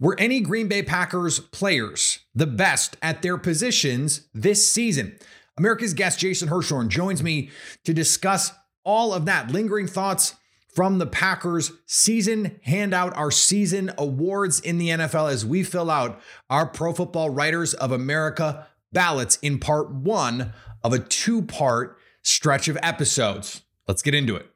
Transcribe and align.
Were 0.00 0.16
any 0.18 0.40
Green 0.40 0.66
Bay 0.66 0.82
Packers 0.82 1.38
players 1.38 2.18
the 2.34 2.48
best 2.48 2.96
at 3.00 3.22
their 3.22 3.38
positions 3.38 4.26
this 4.34 4.70
season? 4.70 5.16
America's 5.56 5.94
guest 5.94 6.18
Jason 6.18 6.48
Hirschhorn 6.48 6.88
joins 6.88 7.22
me 7.22 7.50
to 7.84 7.94
discuss 7.94 8.52
all 8.82 9.12
of 9.12 9.24
that. 9.26 9.52
Lingering 9.52 9.86
thoughts 9.86 10.34
from 10.74 10.98
the 10.98 11.06
Packers 11.06 11.70
season 11.86 12.58
handout, 12.64 13.16
our 13.16 13.30
season 13.30 13.92
awards 13.96 14.58
in 14.58 14.78
the 14.78 14.88
NFL 14.88 15.30
as 15.30 15.46
we 15.46 15.62
fill 15.62 15.88
out 15.88 16.20
our 16.50 16.66
Pro 16.66 16.92
Football 16.92 17.30
Writers 17.30 17.72
of 17.74 17.92
America 17.92 18.66
ballots 18.92 19.38
in 19.42 19.60
part 19.60 19.92
one 19.92 20.52
of 20.82 20.92
a 20.92 20.98
two 20.98 21.42
part 21.42 21.96
stretch 22.22 22.66
of 22.66 22.76
episodes. 22.82 23.62
Let's 23.86 24.02
get 24.02 24.14
into 24.14 24.34
it. 24.34 24.50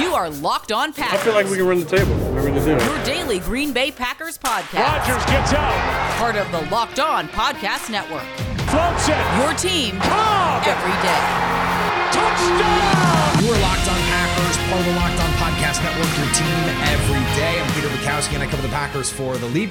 You 0.00 0.14
are 0.14 0.30
Locked 0.30 0.72
On 0.72 0.92
Packers. 0.92 1.20
I 1.20 1.22
feel 1.22 1.34
like 1.34 1.46
we 1.46 1.58
can 1.58 1.66
run 1.66 1.78
the 1.78 1.86
table. 1.86 2.37
We're 2.50 2.64
going 2.64 2.78
to 2.78 2.84
do. 2.84 2.90
Your 2.90 3.04
daily 3.04 3.38
Green 3.40 3.72
Bay 3.72 3.90
Packers 3.90 4.38
podcast. 4.38 4.80
Rodgers 4.80 5.24
gets 5.26 5.52
out. 5.52 6.18
Part 6.18 6.36
of 6.36 6.50
the 6.52 6.62
Locked 6.70 6.98
On 7.00 7.28
Podcast 7.28 7.90
Network. 7.90 8.24
Floats 8.72 9.08
it. 9.08 9.20
Your 9.40 9.52
team 9.54 9.98
Cobb. 10.00 10.62
every 10.66 10.96
day. 11.04 11.22
Touchdown. 12.12 13.44
You 13.44 13.52
are 13.52 13.60
Locked 13.60 13.88
On 13.88 14.00
Packers, 14.08 14.56
part 14.68 14.80
of 14.80 14.86
the 14.86 14.96
Locked 14.96 15.20
On 15.20 15.30
Podcast 15.36 15.82
Network, 15.84 16.08
your 16.18 16.32
team 16.34 16.58
every 16.88 17.22
day. 17.36 17.60
I'm 17.60 17.70
Peter 17.74 17.88
Bukowski, 17.88 18.34
and 18.34 18.42
I 18.42 18.46
cover 18.46 18.62
the 18.62 18.68
Packers 18.68 19.10
for 19.12 19.36
The 19.36 19.46
Leap, 19.48 19.70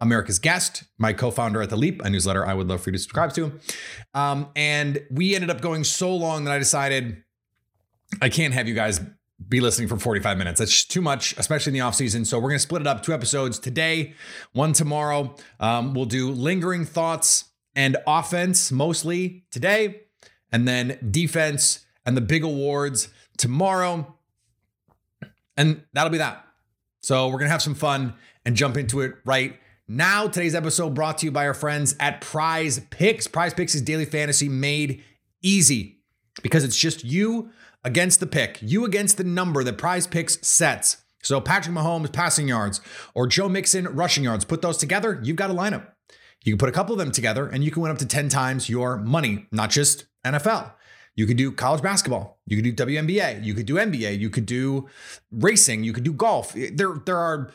America's 0.00 0.38
guest, 0.38 0.84
my 0.96 1.12
co-founder 1.12 1.60
at 1.60 1.70
The 1.70 1.76
Leap, 1.76 2.02
a 2.04 2.10
newsletter 2.10 2.46
I 2.46 2.54
would 2.54 2.68
love 2.68 2.82
for 2.82 2.90
you 2.90 2.92
to 2.92 2.98
subscribe 2.98 3.32
to. 3.34 3.58
Um, 4.14 4.48
and 4.54 5.02
we 5.10 5.34
ended 5.34 5.50
up 5.50 5.60
going 5.60 5.84
so 5.84 6.14
long 6.14 6.44
that 6.44 6.52
I 6.54 6.58
decided 6.58 7.22
I 8.22 8.28
can't 8.28 8.54
have 8.54 8.68
you 8.68 8.74
guys 8.74 9.00
be 9.46 9.60
listening 9.60 9.88
for 9.88 9.96
45 9.96 10.36
minutes. 10.38 10.58
That's 10.58 10.84
too 10.84 11.00
much, 11.00 11.36
especially 11.36 11.70
in 11.70 11.74
the 11.74 11.80
off 11.80 11.94
season. 11.94 12.24
So 12.24 12.38
we're 12.38 12.50
going 12.50 12.56
to 12.56 12.62
split 12.62 12.82
it 12.82 12.88
up 12.88 13.02
two 13.02 13.12
episodes 13.12 13.58
today, 13.58 14.14
one 14.52 14.72
tomorrow. 14.72 15.34
Um, 15.60 15.94
we'll 15.94 16.06
do 16.06 16.30
lingering 16.30 16.84
thoughts 16.84 17.44
and 17.74 17.96
offense 18.06 18.72
mostly 18.72 19.44
today, 19.50 20.02
and 20.50 20.66
then 20.66 20.98
defense 21.10 21.86
and 22.04 22.16
the 22.16 22.20
big 22.20 22.42
awards 22.42 23.08
tomorrow. 23.36 24.16
And 25.56 25.82
that'll 25.92 26.10
be 26.10 26.18
that. 26.18 26.44
So 27.00 27.26
we're 27.26 27.34
going 27.34 27.44
to 27.44 27.52
have 27.52 27.62
some 27.62 27.74
fun 27.74 28.14
and 28.44 28.56
jump 28.56 28.76
into 28.76 29.00
it 29.00 29.14
right 29.24 29.58
now. 29.88 30.28
Today's 30.28 30.54
episode 30.54 30.94
brought 30.94 31.18
to 31.18 31.26
you 31.26 31.32
by 31.32 31.46
our 31.46 31.54
friends 31.54 31.96
at 31.98 32.20
Prize 32.20 32.80
Picks. 32.90 33.26
Prize 33.26 33.54
Picks 33.54 33.74
is 33.74 33.82
daily 33.82 34.04
fantasy 34.04 34.48
made 34.48 35.02
easy 35.42 36.00
because 36.42 36.62
it's 36.62 36.76
just 36.76 37.04
you 37.04 37.50
against 37.82 38.20
the 38.20 38.26
pick, 38.26 38.58
you 38.60 38.84
against 38.84 39.16
the 39.16 39.24
number 39.24 39.64
that 39.64 39.78
Prize 39.78 40.06
Picks 40.06 40.46
sets. 40.46 40.98
So 41.22 41.40
Patrick 41.40 41.74
Mahomes 41.74 42.12
passing 42.12 42.48
yards 42.48 42.80
or 43.14 43.26
Joe 43.26 43.48
Mixon 43.48 43.86
rushing 43.86 44.24
yards, 44.24 44.44
put 44.44 44.62
those 44.62 44.76
together, 44.76 45.20
you've 45.22 45.36
got 45.36 45.50
a 45.50 45.54
lineup. 45.54 45.88
You 46.44 46.52
can 46.52 46.58
put 46.58 46.68
a 46.68 46.72
couple 46.72 46.92
of 46.92 46.98
them 46.98 47.10
together 47.10 47.48
and 47.48 47.64
you 47.64 47.70
can 47.70 47.82
win 47.82 47.90
up 47.90 47.98
to 47.98 48.06
10 48.06 48.28
times 48.28 48.68
your 48.68 48.98
money, 48.98 49.46
not 49.50 49.70
just 49.70 50.06
NFL. 50.24 50.72
You 51.16 51.26
could 51.26 51.36
do 51.36 51.50
college 51.50 51.82
basketball. 51.82 52.38
You 52.46 52.62
could 52.62 52.76
do 52.76 52.86
WNBA. 52.86 53.44
You 53.44 53.52
could 53.52 53.66
do 53.66 53.74
NBA. 53.74 54.20
You 54.20 54.30
could 54.30 54.46
do 54.46 54.88
racing. 55.32 55.82
You 55.82 55.92
could 55.92 56.04
do 56.04 56.12
golf. 56.12 56.54
There, 56.54 56.94
there 57.04 57.18
are 57.18 57.50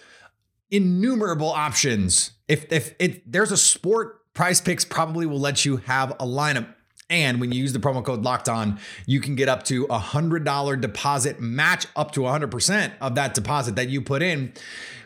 innumerable 0.74 1.50
options. 1.50 2.32
If 2.50 2.70
if 2.72 2.96
it 3.00 3.32
there's 3.32 3.54
a 3.54 3.58
sport, 3.58 4.34
Prize 4.34 4.60
Picks 4.60 4.84
probably 4.84 5.26
will 5.26 5.40
let 5.40 5.64
you 5.64 5.78
have 5.78 6.12
a 6.12 6.26
lineup. 6.26 6.74
And 7.10 7.40
when 7.40 7.52
you 7.52 7.62
use 7.62 7.74
the 7.74 7.80
promo 7.80 8.04
code 8.04 8.24
Locked 8.24 8.50
On, 8.50 8.80
you 9.06 9.22
can 9.22 9.36
get 9.36 9.48
up 9.48 9.64
to 9.66 9.86
a 9.86 10.00
hundred 10.00 10.44
dollar 10.44 10.76
deposit 10.76 11.40
match, 11.40 11.86
up 11.96 12.12
to 12.14 12.26
hundred 12.26 12.52
percent 12.52 12.94
of 13.00 13.16
that 13.16 13.36
deposit 13.36 13.76
that 13.76 13.88
you 13.90 14.02
put 14.02 14.22
in 14.22 14.52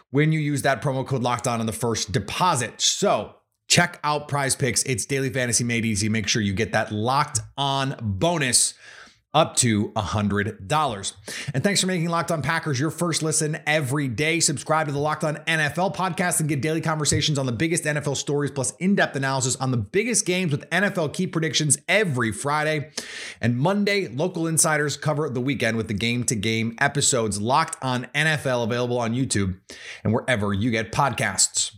when 0.09 0.31
you 0.31 0.39
use 0.39 0.61
that 0.61 0.81
promo 0.81 1.05
code 1.05 1.21
Locked 1.21 1.47
On 1.47 1.59
on 1.59 1.65
the 1.65 1.73
first 1.73 2.13
deposit. 2.13 2.79
So 2.79 3.35
check 3.67 3.99
out 4.05 4.29
Prize 4.29 4.55
Picks. 4.55 4.83
It's 4.83 5.05
daily 5.05 5.29
fantasy 5.29 5.65
made 5.65 5.83
easy. 5.83 6.07
Make 6.07 6.29
sure 6.29 6.41
you 6.41 6.53
get 6.53 6.71
that 6.71 6.93
Locked 6.93 7.41
On 7.57 7.95
bonus 8.01 8.73
up 9.37 9.55
to 9.55 9.89
$100. 9.89 11.13
And 11.53 11.63
thanks 11.63 11.79
for 11.79 11.85
making 11.85 12.09
Locked 12.09 12.31
On 12.31 12.41
Packers 12.41 12.79
your 12.79 12.89
first 12.89 13.21
listen 13.21 13.59
every 13.67 14.07
day. 14.07 14.39
Subscribe 14.39 14.87
to 14.87 14.91
the 14.91 14.97
Locked 14.97 15.23
On 15.23 15.35
NFL 15.35 15.95
podcast 15.95 16.39
and 16.39 16.49
get 16.49 16.59
daily 16.59 16.81
conversations 16.81 17.37
on 17.37 17.45
the 17.45 17.51
biggest 17.51 17.83
NFL 17.83 18.17
stories 18.17 18.49
plus 18.49 18.73
in-depth 18.79 19.15
analysis 19.15 19.55
on 19.57 19.69
the 19.69 19.77
biggest 19.77 20.25
games 20.25 20.51
with 20.51 20.67
NFL 20.71 21.13
key 21.13 21.27
predictions 21.27 21.77
every 21.87 22.31
Friday. 22.31 22.89
And 23.39 23.59
Monday, 23.59 24.07
local 24.07 24.47
insiders 24.47 24.97
cover 24.97 25.29
the 25.29 25.39
weekend 25.39 25.77
with 25.77 25.87
the 25.87 25.93
game-to-game 25.93 26.75
episodes 26.79 27.39
Locked 27.39 27.77
On 27.83 28.07
NFL 28.15 28.63
available 28.63 28.97
on 28.97 29.13
YouTube 29.13 29.59
and 30.03 30.13
wherever 30.13 30.51
you 30.51 30.71
get 30.71 30.91
podcasts. 30.91 31.75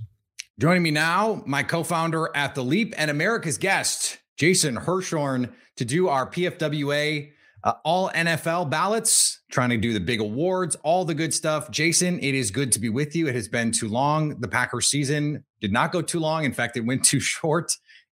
Joining 0.58 0.84
me 0.84 0.92
now, 0.92 1.44
my 1.46 1.64
co-founder 1.64 2.30
at 2.34 2.56
The 2.56 2.64
Leap 2.64 2.94
and 2.98 3.12
America's 3.12 3.58
guest, 3.58 4.20
Jason 4.38 4.78
Hirschhorn, 4.78 5.52
to 5.76 5.84
do 5.84 6.08
our 6.08 6.26
PFWA 6.26 7.32
uh, 7.64 7.74
all 7.84 8.10
NFL 8.12 8.70
ballots, 8.70 9.42
trying 9.52 9.70
to 9.70 9.78
do 9.78 9.94
the 9.94 10.00
big 10.00 10.22
awards, 10.22 10.76
all 10.84 11.06
the 11.06 11.14
good 11.14 11.34
stuff. 11.34 11.70
Jason, 11.72 12.20
it 12.20 12.36
is 12.36 12.52
good 12.52 12.72
to 12.72 12.80
be 12.80 12.90
with 12.90 13.16
you. 13.16 13.28
It 13.28 13.36
has 13.36 13.48
been 13.48 13.72
too 13.72 13.90
long. 13.90 14.40
The 14.40 14.48
Packers 14.48 14.88
season 14.88 15.44
did 15.60 15.72
not 15.72 15.92
go 15.92 16.02
too 16.02 16.20
long. 16.20 16.46
In 16.46 16.54
fact, 16.54 16.78
it 16.78 16.82
went 16.82 17.04
too 17.06 17.20
short. 17.20 17.72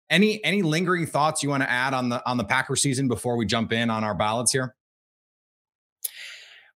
Any 0.09 0.43
any 0.45 0.62
lingering 0.62 1.07
thoughts 1.07 1.43
you 1.43 1.49
want 1.49 1.62
to 1.65 1.71
add 1.71 1.93
on 1.93 2.09
the 2.09 2.23
on 2.29 2.37
the 2.37 2.45
Packer 2.45 2.77
season 2.77 3.09
before 3.09 3.37
we 3.37 3.45
jump 3.45 3.73
in 3.73 3.91
on 3.91 4.05
our 4.05 4.15
ballots 4.15 4.53
here? 4.53 4.75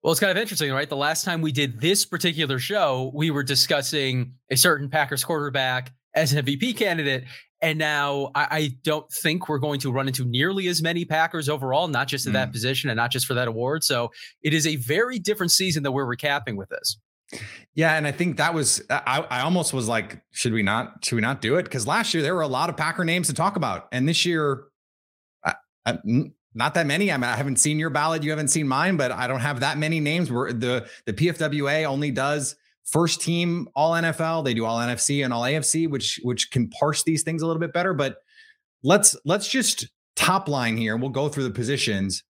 Well, 0.01 0.12
it's 0.12 0.19
kind 0.19 0.31
of 0.31 0.38
interesting, 0.38 0.72
right? 0.72 0.90
The 0.90 0.96
last 0.96 1.25
time 1.25 1.41
we 1.41 1.51
did 1.51 1.81
this 1.81 2.06
particular 2.06 2.57
show, 2.57 3.12
we 3.13 3.31
were 3.31 3.44
discussing 3.44 4.34
a 4.50 4.56
certain 4.56 4.90
Packers 4.90 5.25
quarterback 5.25 5.91
as 6.16 6.34
an 6.34 6.46
MVP 6.46 6.75
candidate. 6.78 7.25
And 7.62 7.78
now 7.78 8.31
I, 8.36 8.47
I, 8.52 8.72
don't 8.84 9.12
think 9.12 9.50
we're 9.50 9.59
going 9.59 9.81
to 9.81 9.92
run 9.92 10.08
into 10.08 10.24
nearly 10.24 10.68
as 10.68 10.81
many 10.81 11.03
Packers 11.03 11.50
overall, 11.50 11.90
not 11.90 12.08
just 12.08 12.25
in 12.25 12.31
mm. 12.31 12.36
that 12.36 12.53
position 12.53 12.90
and 12.90 12.96
not 12.96 13.12
just 13.12 13.25
for 13.25 13.34
that 13.34 13.50
award. 13.50 13.84
So 13.84 14.12
it 14.42 14.53
is 14.53 14.66
a 14.66 14.78
very 14.78 15.19
different 15.19 15.52
season 15.52 15.84
that 15.84 15.92
we're 15.92 16.06
recapping 16.06 16.56
with 16.56 16.69
this. 16.69 16.98
Yeah, 17.75 17.96
and 17.96 18.08
I 18.08 18.12
think 18.12 18.38
that 18.38 18.53
was 18.53 18.81
I, 18.90 19.25
I 19.30 19.42
almost 19.42 19.74
was 19.74 19.88
like, 19.88 20.22
should 20.31 20.53
we 20.53 20.64
not 20.64 21.06
should 21.06 21.16
we 21.16 21.22
not 21.22 21.42
do 21.42 21.58
it? 21.58 21.64
Because 21.64 21.86
last 21.86 22.14
year 22.14 22.24
there 22.24 22.34
were 22.34 22.42
a 22.42 22.48
lot 22.48 22.69
of 22.69 22.78
Packer 22.78 23.06
names 23.06 23.28
to 23.28 23.34
talk 23.34 23.56
about, 23.56 23.88
and 23.92 24.09
this 24.09 24.25
year, 24.25 24.64
I, 25.46 25.53
I, 25.86 26.00
not 26.56 26.74
that 26.74 26.88
many. 26.88 27.12
I 27.12 27.18
mean, 27.18 27.25
I 27.25 27.36
haven't 27.36 27.58
seen 27.58 27.78
your 27.78 27.92
ballot, 27.92 28.24
you 28.24 28.31
haven't 28.31 28.48
seen 28.48 28.68
mine, 28.68 28.98
but 28.98 29.12
I 29.12 29.28
don't 29.28 29.42
have 29.42 29.59
that 29.59 29.78
many 29.78 30.00
names. 30.00 30.31
Where 30.31 30.52
the 30.52 30.88
the 31.06 31.14
PFWA 31.14 31.86
only 31.86 32.09
does 32.09 32.56
first 32.91 33.22
team 33.22 33.67
all 33.75 33.94
NFL. 33.94 34.44
They 34.44 34.53
do 34.53 34.66
all 34.66 34.79
NFC 34.79 35.23
and 35.23 35.33
all 35.33 35.44
AFC, 35.44 35.89
which 35.89 36.19
which 36.23 36.51
can 36.51 36.69
parse 36.69 37.03
these 37.03 37.23
things 37.23 37.41
a 37.41 37.47
little 37.47 37.59
bit 37.59 37.73
better. 37.73 37.94
But 37.94 38.17
let's 38.83 39.16
let's 39.25 39.47
just 39.47 39.88
top 40.16 40.47
line 40.47 40.77
here. 40.77 40.97
We'll 40.97 41.09
go 41.09 41.29
through 41.29 41.45
the 41.45 41.51
positions. 41.51 42.23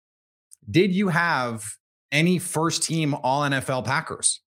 Did 0.70 0.94
you 0.94 1.08
have 1.10 1.64
any 2.12 2.40
first 2.40 2.84
team 2.84 3.16
all 3.16 3.42
NFL 3.42 3.86
Packers? 3.86 4.42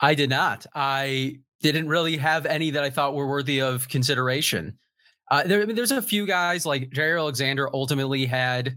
I 0.00 0.14
did 0.14 0.30
not. 0.30 0.66
I 0.74 1.36
didn't 1.60 1.88
really 1.88 2.18
have 2.18 2.44
any 2.44 2.70
that 2.70 2.84
I 2.84 2.90
thought 2.90 3.14
were 3.14 3.26
worthy 3.26 3.60
of 3.62 3.88
consideration. 3.88 4.78
Uh, 5.30 5.42
there, 5.44 5.62
I 5.62 5.64
mean, 5.64 5.74
there's 5.74 5.90
a 5.90 6.02
few 6.02 6.26
guys 6.26 6.66
like 6.66 6.90
Jaire 6.90 7.18
Alexander 7.18 7.68
ultimately 7.74 8.26
had 8.26 8.76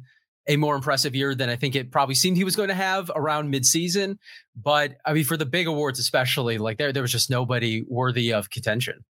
a 0.49 0.57
more 0.57 0.75
impressive 0.75 1.15
year 1.15 1.35
than 1.35 1.47
I 1.47 1.55
think 1.55 1.75
it 1.75 1.91
probably 1.91 2.15
seemed 2.15 2.35
he 2.35 2.43
was 2.43 2.55
going 2.55 2.69
to 2.69 2.75
have 2.75 3.09
around 3.15 3.53
midseason. 3.53 4.17
But 4.55 4.97
I 5.05 5.13
mean, 5.13 5.23
for 5.23 5.37
the 5.37 5.45
big 5.45 5.67
awards, 5.67 5.99
especially, 5.99 6.57
like 6.57 6.77
there, 6.77 6.91
there 6.91 7.03
was 7.03 7.11
just 7.11 7.29
nobody 7.29 7.85
worthy 7.87 8.33
of 8.33 8.49
contention. 8.49 9.05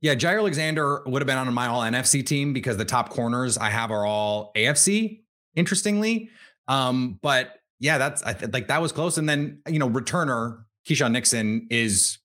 Yeah, 0.00 0.14
Jaire 0.14 0.38
Alexander 0.38 1.02
would 1.06 1.20
have 1.20 1.26
been 1.26 1.36
on 1.36 1.52
my 1.52 1.66
all 1.66 1.82
NFC 1.82 2.24
team 2.24 2.52
because 2.52 2.76
the 2.76 2.84
top 2.84 3.10
corners 3.10 3.58
I 3.58 3.68
have 3.68 3.90
are 3.90 4.06
all 4.06 4.52
AFC, 4.56 5.22
interestingly. 5.56 6.30
Um, 6.68 7.18
but 7.20 7.56
yeah, 7.80 7.98
that's 7.98 8.22
I 8.22 8.32
th- 8.32 8.52
like 8.52 8.68
that 8.68 8.80
was 8.80 8.92
close. 8.92 9.18
And 9.18 9.28
then, 9.28 9.60
you 9.66 9.80
know, 9.80 9.90
returner 9.90 10.62
Keisean 10.88 11.10
Nixon 11.10 11.66
is 11.68 12.18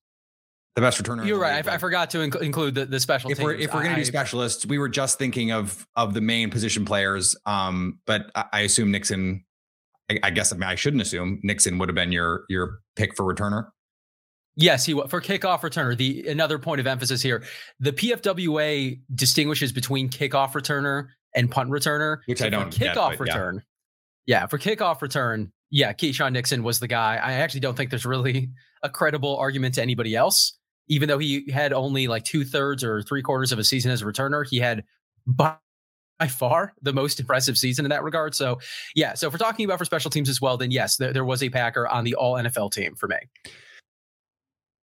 the 0.76 0.82
best 0.82 1.02
returner. 1.02 1.26
You're 1.26 1.40
right. 1.40 1.68
I, 1.68 1.76
I, 1.76 1.78
forgot 1.78 2.10
to 2.12 2.18
inc- 2.20 2.42
include 2.42 2.76
the, 2.76 2.86
the 2.86 3.00
special. 3.00 3.32
If 3.32 3.40
we're 3.40 3.54
if 3.54 3.74
we're 3.74 3.84
going 3.84 3.96
to 3.96 4.02
do 4.02 4.06
specialists, 4.06 4.66
we 4.66 4.78
were 4.80 4.90
just 4.90 5.20
thinking 5.20 5.52
of 5.52 5.88
of 5.96 6.14
the 6.14 6.22
main 6.22 6.50
position 6.50 6.84
players. 6.84 7.36
Um, 7.46 8.00
but 8.06 8.32
I, 8.36 8.46
I 8.54 8.60
assume 8.62 8.92
Nixon. 8.92 9.44
I, 10.10 10.20
I 10.24 10.30
guess 10.32 10.52
I, 10.52 10.58
mean, 10.58 10.64
I 10.64 10.76
shouldn't 10.76 11.02
assume 11.02 11.40
Nixon 11.44 11.78
would 11.78 11.90
have 11.90 11.96
been 11.96 12.12
your 12.12 12.46
your 12.50 12.80
pick 12.96 13.16
for 13.16 13.24
returner. 13.24 13.68
Yes, 14.56 14.86
he 14.86 14.94
was 14.94 15.10
for 15.10 15.22
kickoff 15.22 15.62
returner. 15.62 15.96
The 15.96 16.28
another 16.28 16.58
point 16.58 16.80
of 16.80 16.88
emphasis 16.88 17.22
here: 17.22 17.44
the 17.80 17.92
PFWA 17.92 19.00
distinguishes 19.14 19.72
between 19.72 20.10
kickoff 20.10 20.54
returner 20.54 21.08
and 21.36 21.50
punt 21.52 21.70
returner, 21.70 22.20
which 22.26 22.40
so 22.40 22.48
I 22.48 22.50
don't 22.50 22.74
kickoff 22.74 23.12
get, 23.12 23.20
return. 23.20 23.64
Yeah. 24.26 24.42
yeah, 24.42 24.46
for 24.48 24.58
kickoff 24.58 25.02
return, 25.02 25.52
yeah, 25.70 25.92
Keisean 25.94 26.34
Nixon 26.34 26.62
was 26.62 26.80
the 26.80 26.88
guy. 26.88 27.16
I 27.16 27.34
actually 27.34 27.62
don't 27.62 27.76
think 27.76 27.90
there's 27.90 28.06
really 28.06 28.50
a 28.84 28.90
credible 28.90 29.38
argument 29.38 29.76
to 29.76 29.82
anybody 29.82 30.16
else. 30.16 30.54
Even 30.88 31.08
though 31.08 31.18
he 31.18 31.50
had 31.52 31.74
only 31.74 32.08
like 32.08 32.24
two 32.24 32.44
thirds 32.44 32.84
or 32.84 33.02
three 33.02 33.22
quarters 33.22 33.52
of 33.52 33.60
a 33.60 33.64
season 33.64 33.92
as 33.92 34.02
a 34.02 34.06
returner, 34.06 34.46
he 34.48 34.60
had 34.60 34.84
by 35.26 35.56
by 36.20 36.28
far 36.28 36.74
the 36.82 36.94
most 36.94 37.20
impressive 37.20 37.58
season 37.58 37.86
in 37.86 37.90
that 37.90 38.04
regard. 38.04 38.36
So, 38.36 38.60
yeah. 38.96 39.16
So, 39.16 39.28
if 39.28 39.34
we're 39.34 39.40
talking 39.40 39.66
about 39.66 39.80
for 39.80 39.86
special 39.86 40.12
teams 40.12 40.30
as 40.30 40.40
well, 40.40 40.58
then 40.58 40.72
yes, 40.72 40.98
there, 40.98 41.12
there 41.12 41.26
was 41.26 41.42
a 41.42 41.50
Packer 41.50 41.88
on 41.88 42.04
the 42.04 42.16
All 42.16 42.36
NFL 42.36 42.72
team 42.72 42.96
for 42.96 43.08
me 43.08 43.18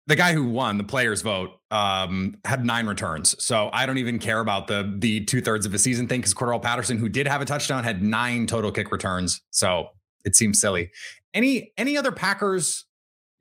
the 0.08 0.16
guy 0.16 0.34
who 0.34 0.44
won 0.44 0.78
the 0.78 0.84
players 0.84 1.22
vote 1.22 1.52
um, 1.70 2.36
had 2.44 2.66
nine 2.66 2.86
returns. 2.88 3.34
So 3.44 3.70
I 3.72 3.86
don't 3.86 3.98
even 3.98 4.20
care 4.20 4.40
about 4.40 4.68
the 4.68 4.94
the 4.98 5.24
two 5.26 5.42
thirds 5.42 5.66
of 5.66 5.74
a 5.74 5.80
season 5.80 6.08
thing 6.08 6.20
because 6.20 6.34
Cordarrelle 6.34 6.62
Patterson, 6.62 6.98
who 6.98 7.08
did 7.08 7.28
have 7.28 7.42
a 7.42 7.46
touchdown, 7.46 7.84
had 7.84 8.02
nine 8.02 8.48
total 8.48 8.72
kick 8.72 8.92
returns. 8.92 9.42
So 9.52 9.90
it 10.26 10.36
seems 10.36 10.60
silly. 10.60 10.92
Any 11.34 11.72
any 11.78 11.98
other 11.98 12.12
Packers 12.12 12.86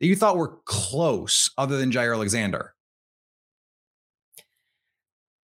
that 0.00 0.06
you 0.06 0.17
thought 0.17 0.37
were 0.37 0.58
close 0.64 1.50
other 1.56 1.76
than 1.76 1.91
Jaire 1.91 2.14
Alexander? 2.14 2.75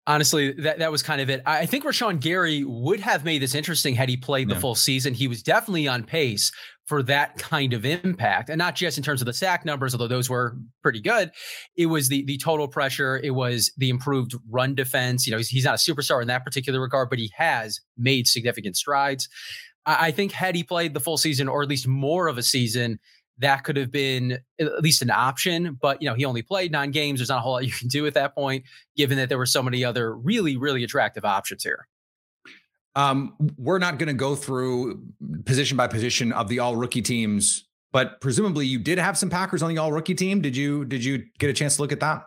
Honestly, 0.07 0.51
that, 0.53 0.79
that 0.79 0.91
was 0.91 1.03
kind 1.03 1.21
of 1.21 1.29
it. 1.29 1.43
I 1.45 1.65
think 1.67 1.85
Rashan 1.85 2.19
Gary 2.19 2.63
would 2.63 2.99
have 2.99 3.23
made 3.23 3.41
this 3.41 3.53
interesting 3.53 3.93
had 3.93 4.09
he 4.09 4.17
played 4.17 4.49
the 4.49 4.55
yeah. 4.55 4.59
full 4.59 4.75
season. 4.75 5.13
He 5.13 5.27
was 5.27 5.43
definitely 5.43 5.87
on 5.87 6.03
pace 6.03 6.51
for 6.85 7.03
that 7.03 7.37
kind 7.37 7.71
of 7.71 7.85
impact, 7.85 8.49
and 8.49 8.57
not 8.57 8.75
just 8.75 8.97
in 8.97 9.03
terms 9.03 9.21
of 9.21 9.27
the 9.27 9.33
sack 9.33 9.63
numbers, 9.63 9.93
although 9.93 10.07
those 10.07 10.29
were 10.29 10.57
pretty 10.81 10.99
good. 10.99 11.31
It 11.77 11.85
was 11.85 12.09
the 12.09 12.25
the 12.25 12.37
total 12.39 12.67
pressure. 12.67 13.21
It 13.23 13.29
was 13.29 13.71
the 13.77 13.89
improved 13.89 14.33
run 14.49 14.73
defense. 14.73 15.27
You 15.27 15.31
know, 15.31 15.37
he's, 15.37 15.49
he's 15.49 15.63
not 15.63 15.75
a 15.75 15.77
superstar 15.77 16.19
in 16.21 16.27
that 16.27 16.43
particular 16.43 16.81
regard, 16.81 17.09
but 17.09 17.19
he 17.19 17.31
has 17.37 17.79
made 17.95 18.27
significant 18.27 18.75
strides. 18.75 19.29
I, 19.85 20.07
I 20.07 20.11
think 20.11 20.31
had 20.31 20.55
he 20.55 20.63
played 20.63 20.95
the 20.95 20.99
full 20.99 21.17
season, 21.17 21.47
or 21.47 21.61
at 21.61 21.69
least 21.69 21.87
more 21.87 22.27
of 22.27 22.39
a 22.39 22.43
season, 22.43 22.99
that 23.41 23.63
could 23.63 23.75
have 23.75 23.91
been 23.91 24.39
at 24.59 24.81
least 24.81 25.01
an 25.01 25.11
option. 25.11 25.77
But 25.81 26.01
you 26.01 26.09
know, 26.09 26.15
he 26.15 26.25
only 26.25 26.41
played 26.41 26.71
nine 26.71 26.91
games. 26.91 27.19
There's 27.19 27.29
not 27.29 27.39
a 27.39 27.41
whole 27.41 27.53
lot 27.53 27.65
you 27.65 27.71
can 27.71 27.87
do 27.87 28.07
at 28.07 28.13
that 28.13 28.33
point, 28.33 28.63
given 28.95 29.17
that 29.17 29.29
there 29.29 29.37
were 29.37 29.45
so 29.45 29.61
many 29.61 29.83
other 29.83 30.15
really, 30.15 30.57
really 30.57 30.83
attractive 30.83 31.25
options 31.25 31.63
here. 31.63 31.87
Um, 32.95 33.35
we're 33.57 33.79
not 33.79 33.97
going 33.97 34.07
to 34.07 34.13
go 34.13 34.35
through 34.35 35.01
position 35.45 35.77
by 35.77 35.87
position 35.87 36.31
of 36.33 36.49
the 36.49 36.59
all 36.59 36.75
rookie 36.75 37.01
teams, 37.01 37.65
but 37.91 38.19
presumably 38.21 38.65
you 38.65 38.79
did 38.79 38.97
have 38.97 39.17
some 39.17 39.29
Packers 39.29 39.63
on 39.63 39.69
the 39.69 39.77
all 39.77 39.91
rookie 39.91 40.15
team. 40.15 40.41
Did 40.41 40.55
you 40.55 40.85
did 40.85 41.03
you 41.03 41.23
get 41.39 41.49
a 41.49 41.53
chance 41.53 41.77
to 41.77 41.81
look 41.81 41.91
at 41.91 42.01
that? 42.01 42.23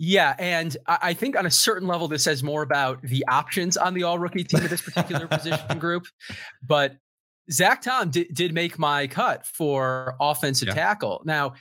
Yeah, 0.00 0.36
and 0.38 0.76
I 0.86 1.12
think 1.12 1.36
on 1.36 1.44
a 1.44 1.50
certain 1.50 1.88
level, 1.88 2.06
this 2.06 2.22
says 2.22 2.44
more 2.44 2.62
about 2.62 3.02
the 3.02 3.24
options 3.26 3.76
on 3.76 3.94
the 3.94 4.04
all 4.04 4.16
rookie 4.16 4.44
team 4.44 4.62
of 4.62 4.70
this 4.70 4.80
particular 4.80 5.26
position 5.26 5.78
group. 5.80 6.04
But 6.64 6.96
Zach 7.50 7.82
Tom 7.82 8.10
did, 8.10 8.32
did 8.34 8.52
make 8.52 8.78
my 8.78 9.06
cut 9.06 9.46
for 9.46 10.14
offensive 10.20 10.68
yeah. 10.68 10.74
tackle. 10.74 11.22
Now, 11.24 11.54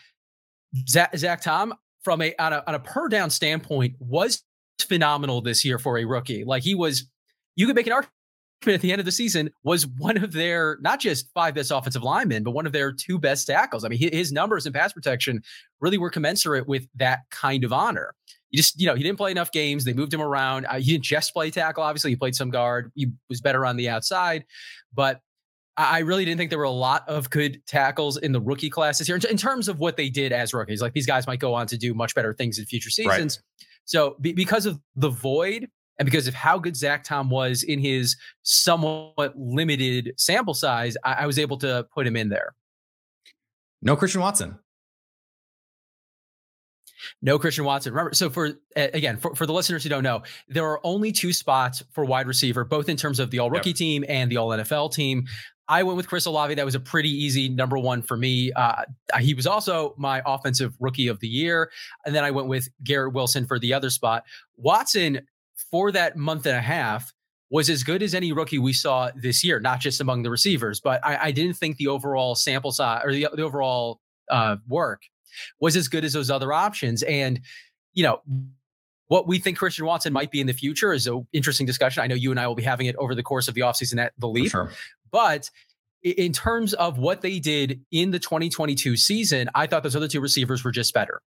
Zach, 0.88 1.16
Zach 1.18 1.42
Tom, 1.42 1.74
from 2.04 2.22
a 2.22 2.36
on, 2.38 2.54
a 2.54 2.64
on 2.68 2.76
a 2.76 2.80
per 2.80 3.08
down 3.08 3.30
standpoint, 3.30 3.96
was 4.00 4.44
phenomenal 4.82 5.42
this 5.42 5.64
year 5.66 5.80
for 5.80 5.98
a 5.98 6.06
rookie. 6.06 6.44
Like 6.44 6.64
he 6.64 6.76
was, 6.76 7.08
you 7.56 7.66
could 7.66 7.76
make 7.76 7.88
an 7.88 7.94
argument 7.94 8.12
at 8.68 8.82
the 8.82 8.92
end 8.92 9.00
of 9.00 9.06
the 9.06 9.12
season 9.12 9.52
was 9.64 9.86
one 9.86 10.18
of 10.18 10.32
their 10.34 10.78
not 10.82 11.00
just 11.00 11.32
five 11.34 11.56
best 11.56 11.72
offensive 11.72 12.04
linemen, 12.04 12.44
but 12.44 12.52
one 12.52 12.66
of 12.66 12.74
their 12.74 12.92
two 12.92 13.20
best 13.20 13.48
tackles. 13.48 13.84
I 13.84 13.88
mean, 13.88 14.00
his 14.00 14.32
numbers 14.32 14.66
in 14.66 14.74
pass 14.74 14.94
protection 14.94 15.42
really 15.80 15.98
were 15.98 16.10
commensurate 16.10 16.68
with 16.68 16.88
that 16.96 17.20
kind 17.30 17.64
of 17.64 17.72
honor. 17.72 18.16
You 18.50 18.58
just, 18.58 18.80
you 18.80 18.88
know, 18.88 18.96
he 18.96 19.04
didn't 19.04 19.18
play 19.18 19.32
enough 19.32 19.52
games. 19.52 19.84
They 19.84 19.94
moved 19.94 20.14
him 20.14 20.22
around. 20.22 20.66
Uh, 20.66 20.76
he 20.76 20.94
didn't 20.94 21.04
just 21.04 21.34
play 21.34 21.52
tackle. 21.52 21.84
Obviously, 21.84 22.12
he 22.12 22.16
played 22.16 22.36
some 22.36 22.50
guard. 22.50 22.92
He 22.96 23.12
was 23.30 23.42
better 23.42 23.66
on 23.66 23.76
the 23.76 23.90
outside, 23.90 24.46
but 24.94 25.22
I 25.78 26.00
really 26.00 26.26
didn't 26.26 26.40
think 26.40 26.50
there 26.50 26.58
were 26.58 26.66
a 26.66 26.72
lot 26.72 27.08
of 27.08 27.30
good 27.30 27.62
tackles 27.68 28.18
in 28.18 28.32
the 28.32 28.42
rookie 28.42 28.70
classes 28.70 29.06
here 29.06 29.20
in 29.30 29.38
terms 29.38 29.68
of 29.68 29.78
what 29.78 29.96
they 29.96 30.10
did 30.10 30.32
as 30.32 30.54
rookies. 30.54 30.82
Like 30.82 30.94
these 30.94 31.06
guys 31.06 31.28
might 31.28 31.40
go 31.40 31.54
on 31.54 31.68
to 31.68 31.78
do 31.78 31.94
much 31.94 32.16
better 32.16 32.34
things 32.34 32.58
in 32.58 32.66
future 32.66 32.90
seasons. 32.90 33.38
Right. 33.38 33.68
So 33.86 34.18
be, 34.20 34.34
because 34.34 34.66
of 34.66 34.80
the 34.96 35.10
void 35.10 35.70
and 36.00 36.06
because 36.06 36.28
of 36.28 36.34
how 36.34 36.58
good 36.58 36.76
Zach 36.76 37.04
Tom 37.04 37.30
was 37.30 37.62
in 37.62 37.80
his 37.80 38.18
somewhat 38.42 39.38
limited 39.38 40.14
sample 40.18 40.56
size, 40.56 40.98
I, 41.04 41.14
I 41.14 41.26
was 41.28 41.38
able 41.38 41.58
to 41.60 41.86
put 41.94 42.08
him 42.08 42.16
in 42.16 42.30
there. 42.30 42.56
No 43.84 43.96
Christian 43.96 44.22
Watson. 44.22 44.58
No 47.22 47.40
Christian 47.40 47.64
Watson. 47.66 47.94
Remember, 47.94 48.14
so 48.14 48.30
for 48.30 48.54
again, 48.76 49.18
for, 49.18 49.34
for 49.36 49.46
the 49.46 49.54
listeners 49.54 49.84
who 49.84 49.90
don't 49.90 50.04
know, 50.04 50.24
there 50.48 50.66
are 50.66 50.80
only 50.84 51.12
two 51.12 51.32
spots 51.32 51.84
for 51.92 52.04
wide 52.04 52.28
receiver, 52.28 52.64
both 52.66 52.90
in 52.90 52.98
terms 52.98 53.20
of 53.20 53.32
the 53.32 53.40
all 53.40 53.50
rookie 53.50 53.70
yep. 53.70 53.78
team 53.78 54.06
and 54.08 54.32
the 54.32 54.38
all 54.38 54.50
NFL 54.50 54.94
team. 54.94 55.26
I 55.70 55.84
went 55.84 55.98
with 55.98 56.08
Chris 56.08 56.26
Olave. 56.26 56.56
That 56.56 56.66
was 56.66 56.76
a 56.76 56.80
pretty 56.80 57.10
easy 57.10 57.50
number 57.50 57.78
one 57.78 58.02
for 58.02 58.16
me. 58.16 58.52
Uh, 58.54 58.84
he 59.20 59.34
was 59.34 59.46
also 59.46 59.94
my 59.98 60.22
offensive 60.26 60.76
rookie 60.80 61.08
of 61.08 61.20
the 61.20 61.28
year. 61.28 61.72
And 62.06 62.16
then 62.16 62.24
I 62.24 62.32
went 62.32 62.48
with 62.48 62.70
Garrett 62.84 63.14
Wilson 63.14 63.46
for 63.46 63.60
the 63.60 63.74
other 63.74 63.90
spot. 63.90 64.24
Watson, 64.56 65.28
for 65.70 65.92
that 65.92 66.16
month 66.16 66.46
and 66.46 66.56
a 66.56 66.62
half, 66.62 67.14
was 67.50 67.70
as 67.70 67.84
good 67.84 68.04
as 68.04 68.14
any 68.14 68.32
rookie 68.32 68.60
we 68.60 68.74
saw 68.74 69.10
this 69.16 69.44
year, 69.44 69.60
not 69.60 69.80
just 69.80 70.02
among 70.02 70.24
the 70.24 70.30
receivers. 70.30 70.80
But 70.80 71.06
I, 71.06 71.28
I 71.28 71.32
didn't 71.32 71.56
think 71.56 71.78
the 71.78 71.88
overall 71.88 72.36
sample 72.36 72.72
size 72.72 73.02
or 73.04 73.14
the, 73.14 73.30
the 73.34 73.44
overall 73.44 74.02
uh, 74.30 74.58
work 74.68 75.04
was 75.60 75.76
as 75.76 75.88
good 75.88 76.04
as 76.04 76.14
those 76.14 76.30
other 76.30 76.52
options. 76.52 77.04
And, 77.04 77.42
you 77.94 78.04
know, 78.04 78.22
what 79.08 79.28
we 79.28 79.40
think 79.40 79.58
Christian 79.58 79.86
Watson 79.86 80.12
might 80.12 80.32
be 80.32 80.42
in 80.42 80.48
the 80.48 80.54
future 80.54 80.92
is 80.92 81.08
an 81.08 81.26
interesting 81.32 81.66
discussion. 81.66 82.04
I 82.04 82.08
know 82.08 82.16
you 82.16 82.32
and 82.32 82.40
I 82.40 82.48
will 82.48 82.56
be 82.56 82.64
having 82.64 82.88
it 82.88 82.96
over 82.98 83.16
the 83.16 83.24
course 83.24 83.48
of 83.48 83.54
the 83.54 83.62
offseason 83.62 84.00
at 84.00 84.14
the 84.18 84.28
Leap. 84.28 84.52
Sure. 84.52 84.70
But 85.12 85.50
in 86.04 86.32
terms 86.32 86.74
of 86.74 86.98
what 86.98 87.22
they 87.22 87.40
did 87.40 87.82
in 87.92 88.12
the 88.12 88.20
2022 88.20 88.98
season, 88.98 89.50
I 89.56 89.68
thought 89.68 89.84
those 89.84 89.96
other 89.96 90.08
two 90.08 90.22
receivers 90.22 90.64
were 90.64 90.72
just 90.72 90.94
better. 90.94 91.22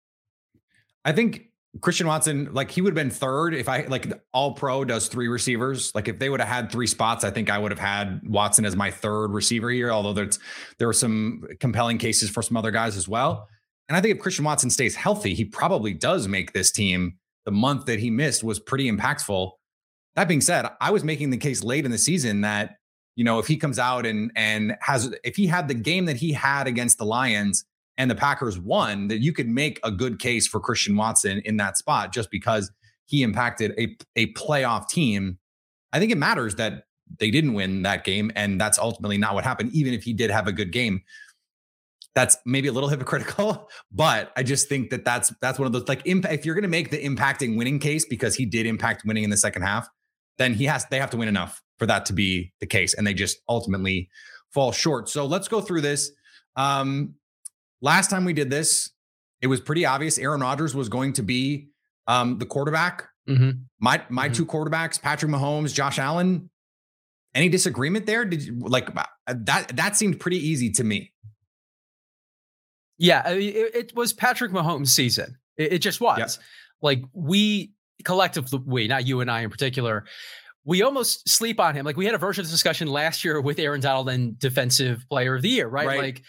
I 1.05 1.13
think 1.13 1.51
Christian 1.81 2.07
Watson, 2.07 2.53
like 2.53 2.71
he 2.71 2.81
would 2.81 2.91
have 2.91 2.95
been 2.95 3.11
third 3.11 3.55
if 3.55 3.69
I 3.69 3.83
like 3.83 4.13
all 4.33 4.53
pro 4.53 4.85
does 4.85 5.09
three 5.09 5.29
receivers. 5.29 5.95
Like 5.95 6.09
if 6.09 6.19
they 6.19 6.29
would 6.29 6.41
have 6.41 6.49
had 6.49 6.73
three 6.73 6.87
spots, 6.87 7.25
I 7.25 7.31
think 7.31 7.51
I 7.51 7.59
would 7.59 7.71
have 7.71 7.79
had 7.79 8.21
Watson 8.27 8.65
as 8.65 8.77
my 8.77 8.91
third 8.91 9.29
receiver 9.29 9.71
here, 9.71 9.91
although 9.91 10.13
there's 10.13 10.39
there 10.79 10.89
were 10.89 10.93
some 10.93 11.45
compelling 11.61 11.99
cases 11.99 12.31
for 12.31 12.43
some 12.43 12.57
other 12.57 12.71
guys 12.71 12.97
as 12.97 13.09
well. 13.09 13.49
And 13.89 13.97
I 13.97 14.01
think 14.01 14.17
if 14.17 14.23
Christian 14.23 14.45
Watson 14.45 14.71
stays 14.71 14.97
healthy, 14.97 15.35
he 15.35 15.45
probably 15.45 15.93
does 15.93 16.27
make 16.27 16.53
this 16.53 16.71
team. 16.71 17.19
The 17.45 17.53
month 17.53 17.87
that 17.87 18.01
he 18.01 18.11
missed 18.11 18.43
was 18.43 18.59
pretty 18.59 18.91
impactful. 18.91 19.53
That 20.17 20.27
being 20.27 20.41
said, 20.41 20.67
I 20.81 20.91
was 20.91 21.05
making 21.05 21.31
the 21.31 21.37
case 21.37 21.63
late 21.63 21.85
in 21.85 21.93
the 21.93 21.99
season 21.99 22.41
that 22.41 22.77
you 23.17 23.25
know, 23.25 23.39
if 23.39 23.47
he 23.47 23.57
comes 23.57 23.79
out 23.79 24.07
and 24.07 24.31
and 24.37 24.77
has 24.81 25.13
if 25.25 25.37
he 25.37 25.47
had 25.47 25.69
the 25.69 25.75
game 25.75 26.05
that 26.05 26.17
he 26.17 26.33
had 26.33 26.67
against 26.67 26.99
the 26.99 27.07
Lions 27.07 27.65
and 27.97 28.11
the 28.11 28.15
Packers 28.15 28.59
won, 28.59 29.09
that 29.09 29.19
you 29.19 29.33
could 29.33 29.49
make 29.49 29.81
a 29.83 29.91
good 29.91 30.19
case 30.19 30.47
for 30.47 30.61
Christian 30.61 30.97
Watson 30.97 31.41
in 31.45 31.57
that 31.57 31.79
spot 31.79 32.13
just 32.13 32.31
because 32.31 32.71
he 33.07 33.23
impacted 33.23 33.73
a 33.79 33.97
a 34.15 34.33
playoff 34.35 34.89
team. 34.89 35.39
I 35.93 35.99
think 35.99 36.13
it 36.13 36.19
matters 36.19 36.57
that 36.57 36.85
they 37.19 37.31
didn't 37.31 37.55
win 37.55 37.83
that 37.83 38.05
game 38.05 38.31
and 38.37 38.61
that's 38.61 38.79
ultimately 38.79 39.17
not 39.17 39.33
what 39.33 39.45
happened 39.45 39.71
even 39.73 39.95
if 39.95 40.03
he 40.03 40.13
did 40.13 40.31
have 40.31 40.47
a 40.47 40.53
good 40.53 40.71
game. 40.71 41.03
That's 42.15 42.37
maybe 42.45 42.69
a 42.69 42.73
little 42.73 42.89
hypocritical, 42.91 43.71
but 43.91 44.31
I 44.37 44.43
just 44.43 44.69
think 44.69 44.91
that 44.91 45.07
that's 45.07 45.33
that's 45.41 45.59
one 45.59 45.67
of 45.67 45.73
those 45.73 45.89
like 45.89 46.07
impact 46.07 46.35
if 46.35 46.45
you're 46.45 46.55
going 46.55 46.63
to 46.63 46.69
make 46.69 46.91
the 46.91 47.03
impacting 47.03 47.57
winning 47.57 47.79
case 47.79 48.05
because 48.05 48.35
he 48.35 48.45
did 48.45 48.67
impact 48.67 49.05
winning 49.07 49.25
in 49.25 49.31
the 49.31 49.39
second 49.39 49.63
half, 49.63 49.89
then 50.37 50.53
he 50.53 50.67
has 50.67 50.85
they 50.91 51.01
have 51.01 51.11
to 51.11 51.17
win 51.17 51.29
enough 51.29 51.63
for 51.79 51.87
that 51.87 52.07
to 52.07 52.13
be 52.13 52.53
the 52.61 52.67
case. 52.67 52.95
And 52.95 53.07
they 53.07 53.15
just 53.15 53.39
ultimately 53.49 54.09
fall 54.51 54.73
short. 54.73 55.09
So 55.09 55.27
let's 55.27 55.49
go 55.49 55.61
through 55.61 55.83
this. 55.83 56.11
Um, 56.57 57.15
last 57.83 58.11
time 58.11 58.25
we 58.25 58.33
did 58.33 58.51
this, 58.51 58.91
it 59.43 59.49
was 59.49 59.61
pretty 59.61 59.85
obvious 59.85 60.19
Aaron 60.19 60.41
Rodgers 60.41 60.75
was 60.75 60.89
going 60.89 61.13
to 61.15 61.23
be 61.23 61.69
um, 62.07 62.39
the 62.39 62.47
quarterback. 62.47 63.09
Mm-hmm. 63.29 63.51
My 63.81 64.03
my 64.09 64.27
mm-hmm. 64.27 64.35
two 64.35 64.47
quarterbacks, 64.47 65.01
Patrick 65.01 65.31
Mahomes, 65.31 65.75
Josh 65.75 65.99
Allen. 65.99 66.51
Any 67.35 67.51
disagreement 67.51 68.07
there? 68.07 68.25
Did 68.25 68.43
you 68.43 68.59
like 68.61 68.97
uh, 68.97 69.05
that? 69.27 69.77
That 69.77 69.97
seemed 69.97 70.21
pretty 70.21 70.39
easy 70.39 70.71
to 70.73 70.85
me. 70.85 71.13
Yeah, 72.99 73.29
it, 73.29 73.75
it 73.75 73.97
was 73.97 74.15
Patrick 74.15 74.53
Mahomes' 74.53 74.89
season. 74.89 75.37
It, 75.59 75.75
it 75.75 75.79
just 75.81 76.01
was. 76.01 76.19
Yep. 76.19 76.31
Like 76.81 77.03
we 77.13 77.73
collectively, 78.05 78.61
we, 78.65 78.89
not 78.89 79.07
you 79.07 79.21
and 79.21 79.31
I 79.31 79.43
in 79.43 79.51
particular, 79.51 80.07
we 80.67 80.83
almost 80.83 81.29
sleep 81.29 81.61
on 81.61 81.75
him. 81.75 81.87
Like 81.87 81.97
we 81.97 82.05
had 82.05 82.15
a 82.15 82.19
version 82.19 82.43
of 82.43 82.47
this 82.47 82.53
discussion 82.53 82.89
last 82.89 83.25
year 83.25 83.41
with 83.41 83.59
Aaron 83.59 83.81
Donald 83.81 84.09
and 84.09 84.39
Defensive 84.39 85.07
Player 85.09 85.37
of 85.37 85.43
the 85.43 85.49
Year, 85.49 85.69
right? 85.69 85.87
right? 85.87 86.01
Like 86.01 86.23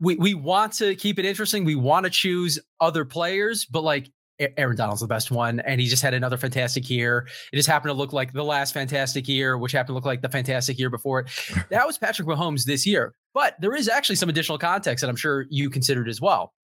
we 0.00 0.14
we 0.14 0.32
want 0.32 0.72
to 0.74 0.94
keep 0.94 1.18
it 1.18 1.24
interesting. 1.24 1.64
We 1.64 1.74
want 1.74 2.04
to 2.04 2.10
choose 2.10 2.58
other 2.80 3.04
players, 3.04 3.66
but 3.66 3.82
like 3.82 4.10
Aaron 4.56 4.76
Donald's 4.76 5.00
the 5.00 5.08
best 5.08 5.32
one, 5.32 5.58
and 5.60 5.80
he 5.80 5.88
just 5.88 6.02
had 6.02 6.14
another 6.14 6.36
fantastic 6.36 6.88
year. 6.88 7.26
It 7.52 7.56
just 7.56 7.68
happened 7.68 7.90
to 7.90 7.94
look 7.94 8.12
like 8.12 8.32
the 8.32 8.44
last 8.44 8.72
fantastic 8.72 9.26
year, 9.26 9.58
which 9.58 9.72
happened 9.72 9.88
to 9.88 9.94
look 9.94 10.06
like 10.06 10.22
the 10.22 10.28
fantastic 10.28 10.78
year 10.78 10.88
before 10.88 11.20
it. 11.20 11.30
That 11.70 11.86
was 11.86 11.98
Patrick 11.98 12.28
Mahomes 12.28 12.64
this 12.64 12.86
year. 12.86 13.14
But 13.34 13.56
there 13.60 13.74
is 13.74 13.88
actually 13.88 14.16
some 14.16 14.28
additional 14.28 14.58
context 14.58 15.02
that 15.02 15.08
I'm 15.10 15.16
sure 15.16 15.46
you 15.50 15.68
considered 15.68 16.08
as 16.08 16.20
well. 16.20 16.54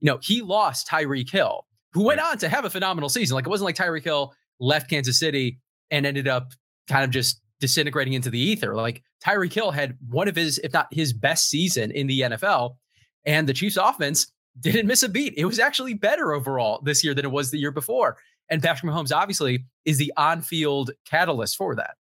You 0.00 0.10
know, 0.10 0.18
he 0.20 0.42
lost 0.42 0.88
Tyreek 0.88 1.30
Hill, 1.30 1.64
who 1.92 2.04
went 2.04 2.20
on 2.20 2.38
to 2.38 2.48
have 2.48 2.64
a 2.64 2.70
phenomenal 2.70 3.08
season. 3.08 3.36
Like 3.36 3.46
it 3.46 3.50
wasn't 3.50 3.66
like 3.66 3.76
Tyreek 3.76 4.02
Hill 4.02 4.34
left 4.58 4.90
Kansas 4.90 5.18
City 5.18 5.60
and 5.90 6.06
ended 6.06 6.28
up 6.28 6.52
kind 6.88 7.04
of 7.04 7.10
just 7.10 7.40
disintegrating 7.60 8.14
into 8.14 8.30
the 8.30 8.38
ether. 8.38 8.74
Like 8.74 9.02
Tyreek 9.24 9.52
Hill 9.52 9.70
had 9.70 9.96
one 10.08 10.28
of 10.28 10.36
his, 10.36 10.58
if 10.58 10.72
not 10.72 10.88
his 10.92 11.12
best 11.12 11.48
season 11.48 11.90
in 11.90 12.06
the 12.06 12.20
NFL. 12.20 12.76
And 13.24 13.48
the 13.48 13.52
Chiefs 13.52 13.76
offense 13.76 14.32
didn't 14.58 14.86
miss 14.86 15.02
a 15.02 15.08
beat. 15.08 15.34
It 15.36 15.44
was 15.44 15.58
actually 15.58 15.94
better 15.94 16.32
overall 16.32 16.80
this 16.82 17.04
year 17.04 17.14
than 17.14 17.24
it 17.24 17.30
was 17.30 17.50
the 17.50 17.58
year 17.58 17.70
before. 17.70 18.16
And 18.48 18.62
Patrick 18.62 18.90
Mahomes 18.90 19.14
obviously 19.14 19.64
is 19.84 19.98
the 19.98 20.12
on-field 20.16 20.90
catalyst 21.04 21.56
for 21.56 21.76
that. 21.76 21.94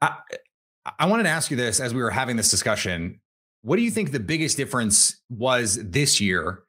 I, 0.00 0.16
I 0.98 1.06
wanted 1.06 1.24
to 1.24 1.28
ask 1.28 1.50
you 1.50 1.56
this 1.56 1.78
as 1.78 1.92
we 1.92 2.00
were 2.00 2.10
having 2.10 2.36
this 2.36 2.50
discussion. 2.50 3.20
What 3.62 3.76
do 3.76 3.82
you 3.82 3.90
think 3.90 4.10
the 4.10 4.20
biggest 4.20 4.56
difference 4.56 5.20
was 5.28 5.78
this 5.82 6.20
year 6.20 6.62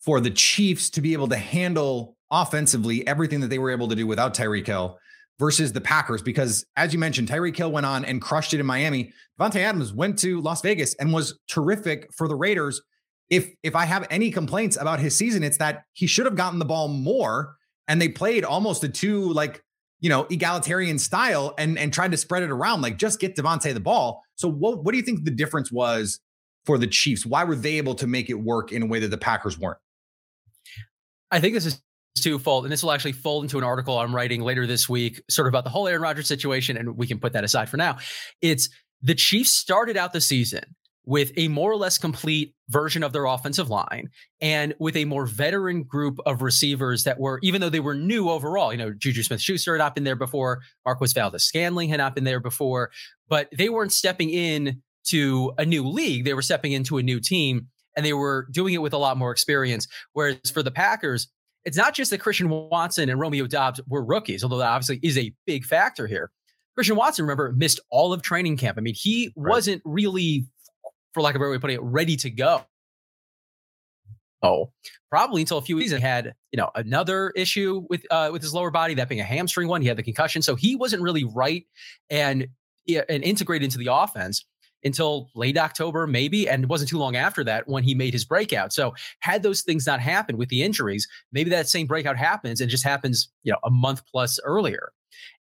for 0.00 0.20
the 0.20 0.30
Chiefs 0.30 0.90
to 0.90 1.00
be 1.00 1.12
able 1.12 1.28
to 1.28 1.36
handle 1.36 2.16
offensively 2.30 3.06
everything 3.06 3.40
that 3.40 3.48
they 3.48 3.58
were 3.58 3.70
able 3.70 3.88
to 3.88 3.96
do 3.96 4.06
without 4.06 4.34
Tyreek 4.34 4.66
Hill 4.66 4.98
versus 5.38 5.72
the 5.72 5.80
Packers? 5.80 6.22
Because 6.22 6.64
as 6.76 6.92
you 6.92 6.98
mentioned, 6.98 7.28
Tyreek 7.28 7.56
Hill 7.56 7.72
went 7.72 7.86
on 7.86 8.04
and 8.04 8.20
crushed 8.20 8.54
it 8.54 8.60
in 8.60 8.66
Miami. 8.66 9.12
Davante 9.38 9.56
Adams 9.56 9.92
went 9.92 10.18
to 10.20 10.40
Las 10.40 10.62
Vegas 10.62 10.94
and 10.96 11.12
was 11.12 11.38
terrific 11.48 12.08
for 12.16 12.28
the 12.28 12.36
Raiders. 12.36 12.80
If 13.28 13.48
if 13.62 13.76
I 13.76 13.84
have 13.84 14.06
any 14.10 14.30
complaints 14.30 14.76
about 14.76 15.00
his 15.00 15.16
season, 15.16 15.42
it's 15.42 15.58
that 15.58 15.84
he 15.92 16.06
should 16.06 16.26
have 16.26 16.36
gotten 16.36 16.58
the 16.58 16.64
ball 16.64 16.88
more 16.88 17.54
and 17.88 18.00
they 18.00 18.08
played 18.08 18.44
almost 18.44 18.84
a 18.84 18.88
two 18.88 19.32
like 19.32 19.62
you 20.00 20.08
know, 20.08 20.26
egalitarian 20.30 20.98
style 20.98 21.54
and 21.58 21.78
and 21.78 21.92
tried 21.92 22.10
to 22.10 22.16
spread 22.16 22.42
it 22.42 22.50
around. 22.50 22.80
Like 22.80 22.96
just 22.96 23.20
get 23.20 23.36
Davante 23.36 23.72
the 23.72 23.80
ball. 23.80 24.22
So 24.36 24.48
what 24.48 24.82
what 24.82 24.92
do 24.92 24.98
you 24.98 25.04
think 25.04 25.24
the 25.24 25.30
difference 25.30 25.70
was 25.70 26.20
for 26.64 26.78
the 26.78 26.86
Chiefs? 26.86 27.26
Why 27.26 27.44
were 27.44 27.56
they 27.56 27.76
able 27.76 27.94
to 27.96 28.06
make 28.06 28.30
it 28.30 28.34
work 28.34 28.72
in 28.72 28.82
a 28.82 28.86
way 28.86 28.98
that 29.00 29.08
the 29.08 29.18
Packers 29.18 29.58
weren't? 29.58 29.78
I 31.30 31.38
think 31.40 31.54
this 31.54 31.66
is 31.66 31.80
twofold, 32.16 32.64
and 32.64 32.72
this 32.72 32.82
will 32.82 32.92
actually 32.92 33.12
fold 33.12 33.44
into 33.44 33.58
an 33.58 33.64
article 33.64 33.98
I'm 33.98 34.14
writing 34.14 34.42
later 34.42 34.66
this 34.66 34.88
week, 34.88 35.22
sort 35.28 35.46
of 35.46 35.52
about 35.52 35.64
the 35.64 35.70
whole 35.70 35.88
Aaron 35.88 36.02
Rodgers 36.02 36.26
situation, 36.26 36.76
and 36.76 36.96
we 36.96 37.06
can 37.06 37.18
put 37.18 37.32
that 37.32 37.44
aside 37.44 37.68
for 37.68 37.76
now. 37.76 37.98
It's 38.40 38.68
the 39.02 39.14
Chiefs 39.14 39.52
started 39.52 39.96
out 39.96 40.12
the 40.12 40.20
season 40.20 40.62
with 41.06 41.32
a 41.36 41.48
more 41.48 41.72
or 41.72 41.76
less 41.76 41.98
complete 41.98 42.54
version 42.68 43.02
of 43.02 43.12
their 43.12 43.24
offensive 43.24 43.70
line 43.70 44.08
and 44.40 44.74
with 44.78 44.96
a 44.96 45.04
more 45.06 45.26
veteran 45.26 45.82
group 45.82 46.18
of 46.26 46.42
receivers 46.42 47.04
that 47.04 47.18
were, 47.18 47.40
even 47.42 47.60
though 47.60 47.70
they 47.70 47.80
were 47.80 47.94
new 47.94 48.28
overall, 48.28 48.70
you 48.70 48.78
know, 48.78 48.92
Juju 48.92 49.22
Smith 49.22 49.40
Schuster 49.40 49.74
had 49.74 49.78
not 49.78 49.94
been 49.94 50.04
there 50.04 50.14
before, 50.14 50.60
Marquez 50.84 51.12
Valdes-Scantling 51.12 51.88
had 51.88 51.96
not 51.96 52.14
been 52.14 52.24
there 52.24 52.38
before, 52.38 52.90
but 53.28 53.48
they 53.56 53.68
weren't 53.68 53.92
stepping 53.92 54.30
in 54.30 54.82
to 55.06 55.52
a 55.58 55.64
new 55.64 55.88
league. 55.88 56.24
They 56.24 56.34
were 56.34 56.42
stepping 56.42 56.72
into 56.72 56.98
a 56.98 57.02
new 57.02 57.18
team 57.18 57.68
and 57.96 58.04
they 58.04 58.12
were 58.12 58.46
doing 58.52 58.74
it 58.74 58.82
with 58.82 58.92
a 58.92 58.98
lot 58.98 59.16
more 59.16 59.32
experience. 59.32 59.88
Whereas 60.12 60.50
for 60.52 60.62
the 60.62 60.70
Packers, 60.70 61.28
it's 61.64 61.76
not 61.76 61.94
just 61.94 62.10
that 62.10 62.18
Christian 62.18 62.48
Watson 62.48 63.08
and 63.08 63.20
Romeo 63.20 63.46
Doubs 63.46 63.80
were 63.88 64.04
rookies, 64.04 64.42
although 64.42 64.58
that 64.58 64.68
obviously 64.68 65.00
is 65.02 65.18
a 65.18 65.32
big 65.46 65.64
factor 65.64 66.06
here. 66.06 66.30
Christian 66.74 66.96
Watson, 66.96 67.24
remember, 67.24 67.52
missed 67.52 67.80
all 67.90 68.12
of 68.12 68.22
training 68.22 68.56
camp. 68.56 68.78
I 68.78 68.80
mean, 68.80 68.94
he 68.94 69.32
right. 69.36 69.50
wasn't 69.50 69.82
really 69.84 70.46
for 71.12 71.22
lack 71.22 71.34
of 71.34 71.40
a 71.40 71.40
better 71.40 71.50
way 71.50 71.56
of 71.56 71.60
putting 71.60 71.76
it, 71.76 71.82
ready 71.82 72.16
to 72.16 72.30
go. 72.30 72.62
Oh, 74.42 74.72
probably 75.10 75.42
until 75.42 75.58
a 75.58 75.62
few 75.62 75.76
weeks. 75.76 75.92
He 75.92 76.00
had, 76.00 76.34
you 76.50 76.56
know, 76.56 76.70
another 76.74 77.30
issue 77.36 77.84
with 77.90 78.06
uh, 78.10 78.30
with 78.32 78.40
his 78.40 78.54
lower 78.54 78.70
body, 78.70 78.94
that 78.94 79.08
being 79.08 79.20
a 79.20 79.24
hamstring 79.24 79.68
one. 79.68 79.82
He 79.82 79.88
had 79.88 79.98
the 79.98 80.02
concussion, 80.02 80.40
so 80.40 80.54
he 80.54 80.76
wasn't 80.76 81.02
really 81.02 81.24
right 81.24 81.66
and 82.08 82.48
and 82.88 83.22
integrated 83.22 83.64
into 83.64 83.76
the 83.76 83.92
offense 83.92 84.46
until 84.84 85.30
late 85.34 85.58
October, 85.58 86.06
maybe, 86.06 86.48
and 86.48 86.64
it 86.64 86.68
wasn't 86.70 86.90
too 86.90 86.98
long 86.98 87.16
after 87.16 87.44
that 87.44 87.68
when 87.68 87.82
he 87.82 87.94
made 87.94 88.12
his 88.12 88.24
breakout. 88.24 88.72
So, 88.72 88.94
had 89.20 89.42
those 89.42 89.62
things 89.62 89.86
not 89.86 90.00
happened 90.00 90.38
with 90.38 90.48
the 90.48 90.62
injuries, 90.62 91.06
maybe 91.32 91.50
that 91.50 91.68
same 91.68 91.86
breakout 91.86 92.16
happens 92.16 92.60
and 92.60 92.70
just 92.70 92.84
happens, 92.84 93.28
you 93.42 93.52
know, 93.52 93.58
a 93.64 93.70
month 93.70 94.02
plus 94.10 94.38
earlier. 94.44 94.92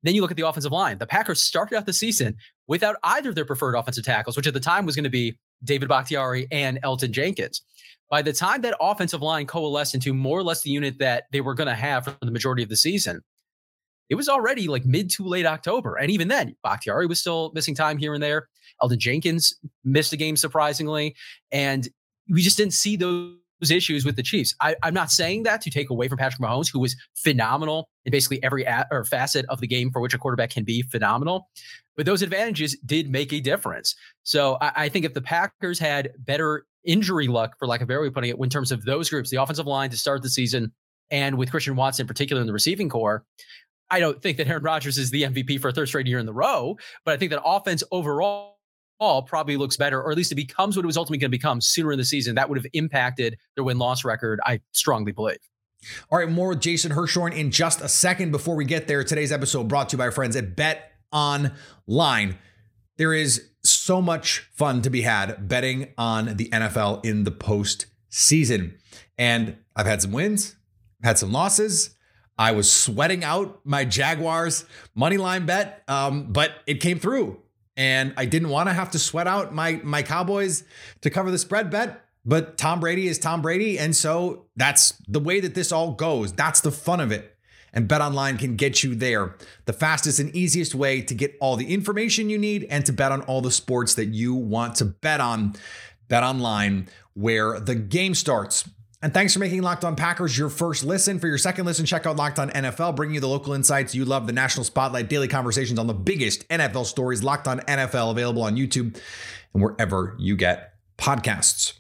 Then 0.04 0.16
you 0.16 0.22
look 0.22 0.32
at 0.32 0.38
the 0.38 0.48
offensive 0.48 0.72
line. 0.72 0.98
The 0.98 1.08
Packers 1.08 1.42
started 1.42 1.76
out 1.76 1.86
the 1.86 1.94
season 1.94 2.36
without 2.68 2.98
either 3.04 3.30
of 3.30 3.36
their 3.36 3.46
preferred 3.46 3.76
offensive 3.76 4.06
tackles, 4.06 4.38
which 4.38 4.48
at 4.48 4.54
the 4.54 4.60
time 4.60 4.86
was 4.86 4.96
going 4.96 5.04
to 5.04 5.10
be 5.10 5.38
David 5.64 5.90
Bakhtiari 5.90 6.48
and 6.52 6.80
Elgton 6.84 7.12
Jenkins. 7.12 7.62
By 8.10 8.22
the 8.22 8.34
time 8.34 8.62
that 8.62 8.78
offensive 8.80 9.22
line 9.22 9.46
coalesced 9.48 9.94
into 9.94 10.14
more 10.14 10.40
or 10.40 10.44
less 10.44 10.62
the 10.62 10.70
unit 10.70 11.00
that 11.00 11.26
they 11.32 11.42
were 11.42 11.54
going 11.54 11.68
to 11.68 11.76
have 11.76 12.06
for 12.06 12.16
the 12.22 12.32
majority 12.32 12.64
of 12.64 12.70
the 12.70 12.78
season, 12.78 13.22
it 14.10 14.16
was 14.16 14.30
already 14.30 14.68
like 14.68 14.86
mid 14.86 15.10
to 15.12 15.26
late 15.26 15.46
October. 15.46 15.96
And 15.96 16.10
even 16.12 16.28
then, 16.28 16.56
Bakhtiari 16.64 17.08
was 17.08 17.20
still 17.20 17.52
missing 17.54 17.76
time 17.76 17.98
here 17.98 18.14
and 18.14 18.24
there. 18.24 18.48
Elgton 18.82 18.98
Jenkins 18.98 19.56
missed 19.84 20.14
a 20.14 20.18
game 20.18 20.38
surprisingly. 20.38 21.16
And 21.52 21.88
we 22.30 22.42
just 22.42 22.58
didn't 22.58 22.74
see 22.74 22.96
those 22.96 23.36
issues 23.70 24.06
with 24.06 24.16
the 24.16 24.24
Chiefs. 24.24 24.54
I, 24.62 24.76
am 24.84 24.94
not 24.94 25.12
saying 25.12 25.44
that 25.44 25.62
to 25.62 25.70
take 25.70 25.90
away 25.90 26.08
from 26.08 26.18
Patrick 26.18 26.42
Mahomes, 26.42 26.72
who 26.72 26.80
was 26.80 26.96
phenomenal 27.16 27.90
in 28.06 28.12
basically 28.12 28.42
every 28.44 28.66
at, 28.66 28.88
or 28.92 29.04
facet 29.04 29.46
of 29.50 29.60
the 29.60 29.68
game 29.68 29.92
for 29.92 30.02
which 30.02 30.14
a 30.14 30.18
quarterback 30.18 30.52
can 30.52 30.64
be 30.64 30.84
phenomenal. 30.84 31.50
But 31.96 32.06
those 32.06 32.22
advantages 32.22 32.78
did 32.86 33.10
make 33.10 33.34
a 33.34 33.40
difference. 33.40 33.96
So 34.24 34.58
I, 34.62 34.72
I 34.76 34.90
think 34.90 35.06
if 35.06 35.14
the 35.14 35.22
Packers 35.22 35.80
had 35.80 36.12
better 36.20 36.66
injury 36.86 37.28
luck, 37.28 37.56
for 37.58 37.68
lack 37.68 37.82
of 37.82 37.86
a 37.86 37.88
better 37.88 38.02
way 38.02 38.08
of 38.08 38.14
putting 38.14 38.30
it, 38.30 38.38
in 38.40 38.50
terms 38.50 38.72
of 38.72 38.86
those 38.86 39.10
groups, 39.10 39.30
the 39.30 39.42
offensive 39.42 39.68
line 39.68 39.90
to 39.90 39.98
start 39.98 40.22
the 40.22 40.30
season, 40.30 40.72
and 41.10 41.38
with 41.38 41.52
Christian 41.52 41.76
Watson 41.76 42.04
in 42.04 42.08
particular 42.08 42.42
in 42.42 42.48
the 42.48 42.54
receiving 42.54 42.90
core, 42.90 43.24
I 43.90 44.00
don't 44.00 44.22
think 44.22 44.38
that 44.38 44.48
Aaron 44.48 44.64
Rodgers 44.64 44.98
is 44.98 45.12
the 45.12 45.24
MVP 45.24 45.62
for 45.62 45.70
a 45.70 45.74
third 45.74 45.88
straight 45.88 46.08
year 46.08 46.20
in 46.20 46.26
the 46.26 46.34
row, 46.34 46.78
but 47.06 47.14
I 47.14 47.18
think 47.18 47.32
that 47.32 47.42
offense 47.44 47.84
overall 47.92 48.58
all 49.00 49.22
probably 49.22 49.58
looks 49.58 49.78
better, 49.78 50.02
or 50.02 50.12
at 50.12 50.18
least 50.18 50.32
it 50.32 50.36
becomes 50.36 50.76
what 50.76 50.84
it 50.84 50.88
was 50.88 50.98
ultimately 50.98 51.20
going 51.20 51.32
to 51.32 51.38
become 51.38 51.62
sooner 51.62 51.92
in 51.92 51.98
the 51.98 52.06
season. 52.06 52.36
That 52.36 52.50
would 52.50 52.58
have 52.58 52.66
impacted 52.74 53.38
their 53.56 53.64
win 53.64 53.78
loss 53.78 54.04
record, 54.04 54.40
I 54.46 54.60
strongly 54.72 55.12
believe. 55.12 55.38
All 56.12 56.18
right, 56.18 56.30
more 56.30 56.50
with 56.50 56.62
Jason 56.62 56.92
Hirschhorn 56.92 57.36
in 57.36 57.52
just 57.52 57.82
a 57.82 57.88
second. 57.88 58.32
Before 58.32 58.56
we 58.56 58.66
get 58.66 58.88
there, 58.88 59.04
today's 59.04 59.32
episode 59.32 59.68
brought 59.68 59.90
to 59.90 59.94
you 59.94 59.98
by 60.00 60.06
our 60.06 60.12
friends 60.12 60.36
at 60.36 60.56
Bet 60.56 60.92
Online. 61.12 62.38
There 62.98 63.14
is 63.14 63.50
so 63.64 64.02
much 64.02 64.50
fun 64.54 64.82
to 64.82 64.90
be 64.90 65.02
had 65.04 65.48
betting 65.48 65.94
on 65.98 66.38
the 66.38 66.50
NFL 66.50 67.06
in 67.06 67.26
the 67.26 67.32
postseason. 67.32 68.78
And 69.18 69.58
I've 69.76 69.86
had 69.86 70.02
some 70.02 70.12
wins, 70.12 70.56
had 71.04 71.20
some 71.20 71.32
losses. 71.32 71.92
I 72.38 72.52
was 72.52 72.72
sweating 72.72 73.24
out 73.24 73.60
my 73.64 73.86
Jaguars 73.86 74.66
money 74.94 75.18
line 75.18 75.46
bet, 75.46 75.84
um, 75.88 76.32
but 76.32 76.52
it 76.68 76.76
came 76.82 77.00
through 77.00 77.42
and 77.78 78.14
I 78.18 78.26
didn't 78.26 78.50
want 78.50 78.68
to 78.68 78.74
have 78.74 78.92
to 78.92 79.00
sweat 79.00 79.28
out 79.28 79.54
my 79.54 79.80
my 79.84 80.02
Cowboys 80.02 80.64
to 81.02 81.10
cover 81.10 81.32
the 81.32 81.38
spread 81.38 81.70
bet. 81.70 82.04
But 82.26 82.58
Tom 82.58 82.82
Brady 82.82 83.08
is 83.08 83.20
Tom 83.20 83.42
Brady, 83.42 83.80
and 83.80 83.96
so 83.96 84.48
that's 84.58 84.92
the 85.08 85.20
way 85.20 85.40
that 85.40 85.56
this 85.56 85.72
all 85.72 85.94
goes. 85.94 86.34
That's 86.34 86.60
the 86.60 86.72
fun 86.72 87.00
of 87.00 87.12
it. 87.12 87.38
And 87.72 87.88
Bet 87.88 88.02
Online 88.02 88.38
can 88.38 88.56
get 88.56 88.84
you 88.84 88.96
there. 88.96 89.36
The 89.66 89.74
fastest 89.74 90.20
and 90.20 90.36
easiest 90.36 90.74
way 90.74 91.02
to 91.02 91.14
get 91.14 91.38
all 91.40 91.56
the 91.56 91.72
information 91.72 92.30
you 92.30 92.38
need 92.38 92.66
and 92.70 92.86
to 92.86 92.92
bet 92.92 93.12
on 93.12 93.22
all 93.22 93.40
the 93.40 93.52
sports 93.52 93.94
that 93.96 94.08
you 94.08 94.34
want 94.34 94.76
to 94.76 94.86
bet 94.86 95.22
on. 95.22 95.54
Bet 96.08 96.24
Online, 96.24 96.88
where 97.14 97.60
the 97.60 97.76
game 97.76 98.16
starts. 98.16 98.68
And 99.02 99.14
thanks 99.14 99.34
for 99.34 99.40
making 99.40 99.62
Locked 99.62 99.86
On 99.86 99.96
Packers 99.96 100.36
your 100.36 100.50
first 100.50 100.84
listen. 100.84 101.20
For 101.20 101.28
your 101.28 101.38
second 101.38 101.66
listen, 101.66 101.86
check 101.86 102.08
out 102.08 102.16
Locked 102.16 102.40
On 102.40 102.50
NFL, 102.50 102.96
bringing 102.96 103.14
you 103.14 103.22
the 103.22 103.28
local 103.28 103.54
insights 103.54 103.94
you 103.94 104.06
love, 104.06 104.26
the 104.26 104.34
national 104.34 104.64
spotlight, 104.64 105.08
daily 105.08 105.28
conversations 105.28 105.78
on 105.78 105.86
the 105.86 105.94
biggest 105.94 106.48
NFL 106.50 106.86
stories. 106.86 107.24
Locked 107.24 107.48
On 107.48 107.60
NFL, 107.60 108.10
available 108.10 108.42
on 108.42 108.56
YouTube 108.56 109.00
and 109.54 109.62
wherever 109.62 110.16
you 110.18 110.36
get 110.36 110.74
podcasts. 110.98 111.74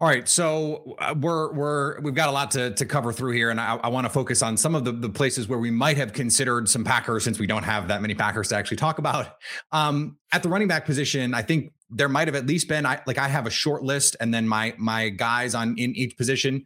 All 0.00 0.08
right, 0.08 0.26
so 0.26 0.96
uh, 0.98 1.14
we're 1.20 1.52
we're 1.52 2.00
we've 2.00 2.14
got 2.14 2.30
a 2.30 2.32
lot 2.32 2.50
to 2.52 2.72
to 2.74 2.86
cover 2.86 3.12
through 3.12 3.32
here, 3.32 3.50
and 3.50 3.60
I, 3.60 3.76
I 3.76 3.88
want 3.88 4.06
to 4.06 4.08
focus 4.08 4.42
on 4.42 4.56
some 4.56 4.74
of 4.74 4.84
the, 4.84 4.92
the 4.92 5.10
places 5.10 5.46
where 5.46 5.58
we 5.58 5.70
might 5.70 5.98
have 5.98 6.14
considered 6.14 6.68
some 6.70 6.84
Packers, 6.84 7.22
since 7.22 7.38
we 7.38 7.46
don't 7.46 7.64
have 7.64 7.88
that 7.88 8.00
many 8.00 8.14
Packers 8.14 8.48
to 8.48 8.56
actually 8.56 8.78
talk 8.78 8.98
about. 8.98 9.36
Um, 9.72 10.16
at 10.32 10.42
the 10.42 10.48
running 10.48 10.68
back 10.68 10.86
position, 10.86 11.34
I 11.34 11.42
think 11.42 11.74
there 11.90 12.08
might 12.08 12.28
have 12.28 12.34
at 12.34 12.46
least 12.46 12.68
been 12.68 12.86
I 12.86 13.00
like 13.06 13.18
I 13.18 13.28
have 13.28 13.46
a 13.46 13.50
short 13.50 13.82
list 13.82 14.16
and 14.20 14.32
then 14.32 14.46
my 14.46 14.74
my 14.78 15.08
guys 15.08 15.54
on 15.54 15.76
in 15.76 15.94
each 15.94 16.16
position. 16.16 16.64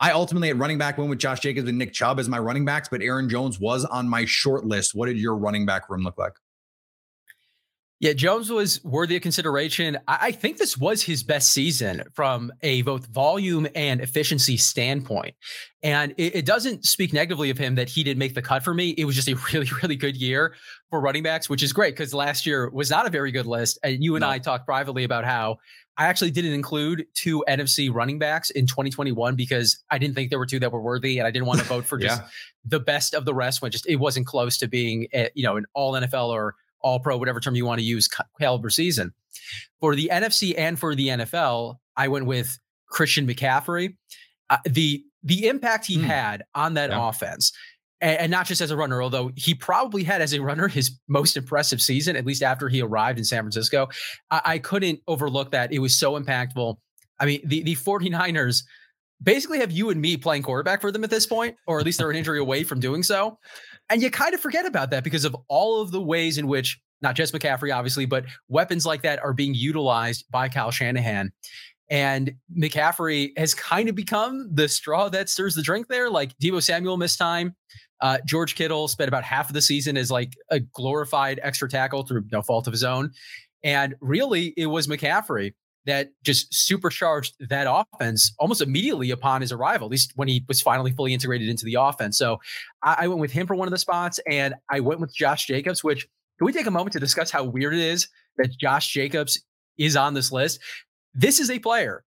I 0.00 0.10
ultimately 0.10 0.50
at 0.50 0.56
running 0.56 0.78
back 0.78 0.98
went 0.98 1.10
with 1.10 1.20
Josh 1.20 1.40
Jacobs 1.40 1.68
and 1.68 1.78
Nick 1.78 1.92
Chubb 1.92 2.18
as 2.18 2.28
my 2.28 2.38
running 2.38 2.64
backs, 2.64 2.88
but 2.88 3.02
Aaron 3.02 3.28
Jones 3.28 3.60
was 3.60 3.84
on 3.84 4.08
my 4.08 4.24
short 4.24 4.64
list. 4.64 4.96
What 4.96 5.06
did 5.06 5.16
your 5.16 5.36
running 5.36 5.64
back 5.64 5.88
room 5.88 6.02
look 6.02 6.18
like? 6.18 6.32
Yeah, 8.02 8.14
Jones 8.14 8.50
was 8.50 8.82
worthy 8.82 9.14
of 9.14 9.22
consideration. 9.22 9.96
I 10.08 10.32
think 10.32 10.58
this 10.58 10.76
was 10.76 11.04
his 11.04 11.22
best 11.22 11.52
season 11.52 12.02
from 12.12 12.50
a 12.60 12.82
both 12.82 13.06
volume 13.06 13.68
and 13.76 14.00
efficiency 14.00 14.56
standpoint. 14.56 15.36
And 15.84 16.12
it, 16.16 16.34
it, 16.34 16.44
doesn't 16.44 16.84
speak 16.84 17.12
negatively 17.12 17.48
of 17.50 17.58
him 17.58 17.76
that 17.76 17.88
he 17.88 18.02
didn't 18.02 18.18
make 18.18 18.34
the 18.34 18.42
cut 18.42 18.64
for 18.64 18.74
me. 18.74 18.90
It 18.98 19.04
was 19.04 19.14
just 19.14 19.28
a 19.28 19.34
really, 19.52 19.70
really 19.80 19.94
good 19.94 20.16
year 20.16 20.56
for 20.90 21.00
running 21.00 21.22
backs, 21.22 21.48
which 21.48 21.62
is 21.62 21.72
great 21.72 21.94
because 21.94 22.12
last 22.12 22.44
year 22.44 22.68
was 22.70 22.90
not 22.90 23.06
a 23.06 23.10
very 23.10 23.30
good 23.30 23.46
list. 23.46 23.78
And 23.84 24.02
you 24.02 24.16
and 24.16 24.22
no. 24.22 24.30
I 24.30 24.40
talked 24.40 24.66
privately 24.66 25.04
about 25.04 25.24
how 25.24 25.58
I 25.96 26.06
actually 26.06 26.32
didn't 26.32 26.54
include 26.54 27.06
two 27.14 27.44
NFC 27.48 27.88
running 27.94 28.18
backs 28.18 28.50
in 28.50 28.66
2021 28.66 29.36
because 29.36 29.78
I 29.90 29.98
didn't 29.98 30.16
think 30.16 30.30
there 30.30 30.40
were 30.40 30.46
two 30.46 30.58
that 30.58 30.72
were 30.72 30.82
worthy, 30.82 31.18
and 31.18 31.28
I 31.28 31.30
didn't 31.30 31.46
want 31.46 31.60
to 31.60 31.66
vote 31.66 31.84
for 31.84 31.98
just 32.00 32.20
the 32.64 32.80
best 32.80 33.14
of 33.14 33.26
the 33.26 33.34
rest 33.34 33.62
when 33.62 33.70
just 33.70 33.86
it 33.86 33.96
wasn't 33.96 34.26
close 34.26 34.58
to 34.58 34.66
being, 34.66 35.06
a, 35.14 35.30
you 35.36 35.44
know, 35.44 35.56
an 35.56 35.66
all 35.72 35.92
NFL 35.92 36.30
or 36.30 36.56
all 36.82 37.00
pro, 37.00 37.16
whatever 37.16 37.40
term 37.40 37.54
you 37.54 37.64
want 37.64 37.80
to 37.80 37.84
use, 37.84 38.08
caliber 38.38 38.70
season. 38.70 39.12
For 39.80 39.94
the 39.94 40.10
NFC 40.12 40.54
and 40.56 40.78
for 40.78 40.94
the 40.94 41.08
NFL, 41.08 41.76
I 41.96 42.08
went 42.08 42.26
with 42.26 42.58
Christian 42.88 43.26
McCaffrey. 43.26 43.96
Uh, 44.50 44.58
the 44.64 45.04
the 45.22 45.46
impact 45.48 45.86
he 45.86 45.98
mm. 45.98 46.02
had 46.02 46.44
on 46.54 46.74
that 46.74 46.90
yeah. 46.90 47.08
offense, 47.08 47.52
and, 48.00 48.18
and, 48.18 48.30
not 48.30 48.46
just 48.46 48.60
as 48.60 48.70
a 48.70 48.76
runner, 48.76 49.02
although 49.02 49.30
he 49.36 49.54
probably 49.54 50.02
had 50.02 50.20
as 50.20 50.34
a 50.34 50.40
runner 50.40 50.68
his 50.68 50.98
most 51.08 51.36
impressive 51.36 51.80
season, 51.80 52.16
at 52.16 52.26
least 52.26 52.42
after 52.42 52.68
he 52.68 52.82
arrived 52.82 53.18
in 53.18 53.24
San 53.24 53.42
Francisco. 53.42 53.88
I, 54.30 54.42
I 54.44 54.58
couldn't 54.58 55.00
overlook 55.06 55.52
that. 55.52 55.72
It 55.72 55.78
was 55.78 55.96
so 55.96 56.20
impactful. 56.20 56.76
I 57.20 57.26
mean, 57.26 57.40
the, 57.44 57.62
the 57.62 57.76
49ers 57.76 58.64
basically 59.22 59.60
have 59.60 59.70
you 59.70 59.90
and 59.90 60.00
me 60.00 60.16
playing 60.16 60.42
quarterback 60.42 60.80
for 60.80 60.90
them 60.90 61.04
at 61.04 61.10
this 61.10 61.26
point, 61.26 61.56
or 61.66 61.78
at 61.78 61.86
least 61.86 61.98
they're 61.98 62.10
an 62.10 62.16
injury 62.16 62.40
away 62.40 62.64
from 62.64 62.80
doing 62.80 63.02
so. 63.02 63.38
And 63.92 64.02
you 64.02 64.10
kind 64.10 64.32
of 64.32 64.40
forget 64.40 64.64
about 64.64 64.90
that 64.92 65.04
because 65.04 65.26
of 65.26 65.36
all 65.48 65.82
of 65.82 65.90
the 65.90 66.00
ways 66.00 66.38
in 66.38 66.46
which 66.46 66.80
not 67.02 67.14
just 67.14 67.34
McCaffrey, 67.34 67.76
obviously, 67.76 68.06
but 68.06 68.24
weapons 68.48 68.86
like 68.86 69.02
that 69.02 69.22
are 69.22 69.34
being 69.34 69.52
utilized 69.52 70.24
by 70.30 70.48
Kyle 70.48 70.70
Shanahan. 70.70 71.30
And 71.90 72.32
McCaffrey 72.58 73.36
has 73.36 73.52
kind 73.52 73.90
of 73.90 73.94
become 73.94 74.48
the 74.50 74.66
straw 74.66 75.10
that 75.10 75.28
stirs 75.28 75.54
the 75.54 75.60
drink 75.60 75.88
there. 75.88 76.08
Like 76.08 76.32
Deebo 76.38 76.62
Samuel 76.62 76.96
missed 76.96 77.18
time. 77.18 77.54
Uh, 78.00 78.16
George 78.24 78.54
Kittle 78.54 78.88
spent 78.88 79.08
about 79.08 79.24
half 79.24 79.50
of 79.50 79.52
the 79.52 79.60
season 79.60 79.98
as 79.98 80.10
like 80.10 80.32
a 80.50 80.60
glorified 80.60 81.38
extra 81.42 81.68
tackle 81.68 82.04
through 82.04 82.24
no 82.32 82.40
fault 82.40 82.66
of 82.66 82.72
his 82.72 82.84
own. 82.84 83.10
And 83.62 83.94
really, 84.00 84.54
it 84.56 84.66
was 84.66 84.86
McCaffrey 84.86 85.52
that 85.86 86.10
just 86.22 86.52
supercharged 86.54 87.34
that 87.48 87.66
offense 87.68 88.32
almost 88.38 88.60
immediately 88.60 89.10
upon 89.10 89.40
his 89.40 89.52
arrival, 89.52 89.86
at 89.86 89.90
least 89.90 90.12
when 90.14 90.28
he 90.28 90.44
was 90.46 90.60
finally 90.60 90.92
fully 90.92 91.12
integrated 91.12 91.48
into 91.48 91.64
the 91.64 91.76
offense. 91.78 92.16
So 92.16 92.38
I, 92.82 92.96
I 93.00 93.08
went 93.08 93.20
with 93.20 93.32
him 93.32 93.46
for 93.46 93.54
one 93.54 93.66
of 93.68 93.72
the 93.72 93.78
spots, 93.78 94.20
and 94.28 94.54
I 94.70 94.80
went 94.80 95.00
with 95.00 95.14
Josh 95.14 95.46
Jacobs, 95.46 95.82
which 95.82 96.06
can 96.38 96.46
we 96.46 96.52
take 96.52 96.66
a 96.66 96.70
moment 96.70 96.92
to 96.92 97.00
discuss 97.00 97.30
how 97.30 97.44
weird 97.44 97.74
it 97.74 97.80
is 97.80 98.08
that 98.36 98.56
Josh 98.58 98.88
Jacobs 98.92 99.42
is 99.78 99.96
on 99.96 100.14
this 100.14 100.32
list? 100.32 100.60
This 101.14 101.40
is 101.40 101.50
a 101.50 101.58
player 101.58 102.04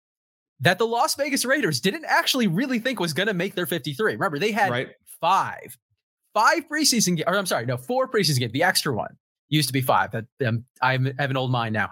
that 0.59 0.77
the 0.77 0.85
Las 0.85 1.15
Vegas 1.15 1.43
Raiders 1.43 1.79
didn't 1.79 2.05
actually 2.05 2.47
really 2.47 2.79
think 2.79 2.99
was 2.99 3.13
going 3.13 3.27
to 3.27 3.33
make 3.33 3.55
their 3.55 3.65
53. 3.65 4.13
Remember, 4.13 4.37
they 4.37 4.51
had 4.51 4.69
right. 4.69 4.89
five, 5.19 5.77
five 6.33 6.67
preseason, 6.71 7.21
or 7.25 7.35
I'm 7.35 7.45
sorry, 7.45 7.65
no, 7.65 7.77
four 7.77 8.07
preseason 8.07 8.39
games. 8.39 8.53
The 8.53 8.63
extra 8.63 8.93
one 8.93 9.17
used 9.49 9.69
to 9.69 9.73
be 9.73 9.81
five. 9.81 10.11
That 10.11 10.25
um, 10.45 10.65
I 10.81 10.93
have 10.93 11.29
an 11.29 11.37
old 11.37 11.51
mind 11.51 11.73
now. 11.73 11.89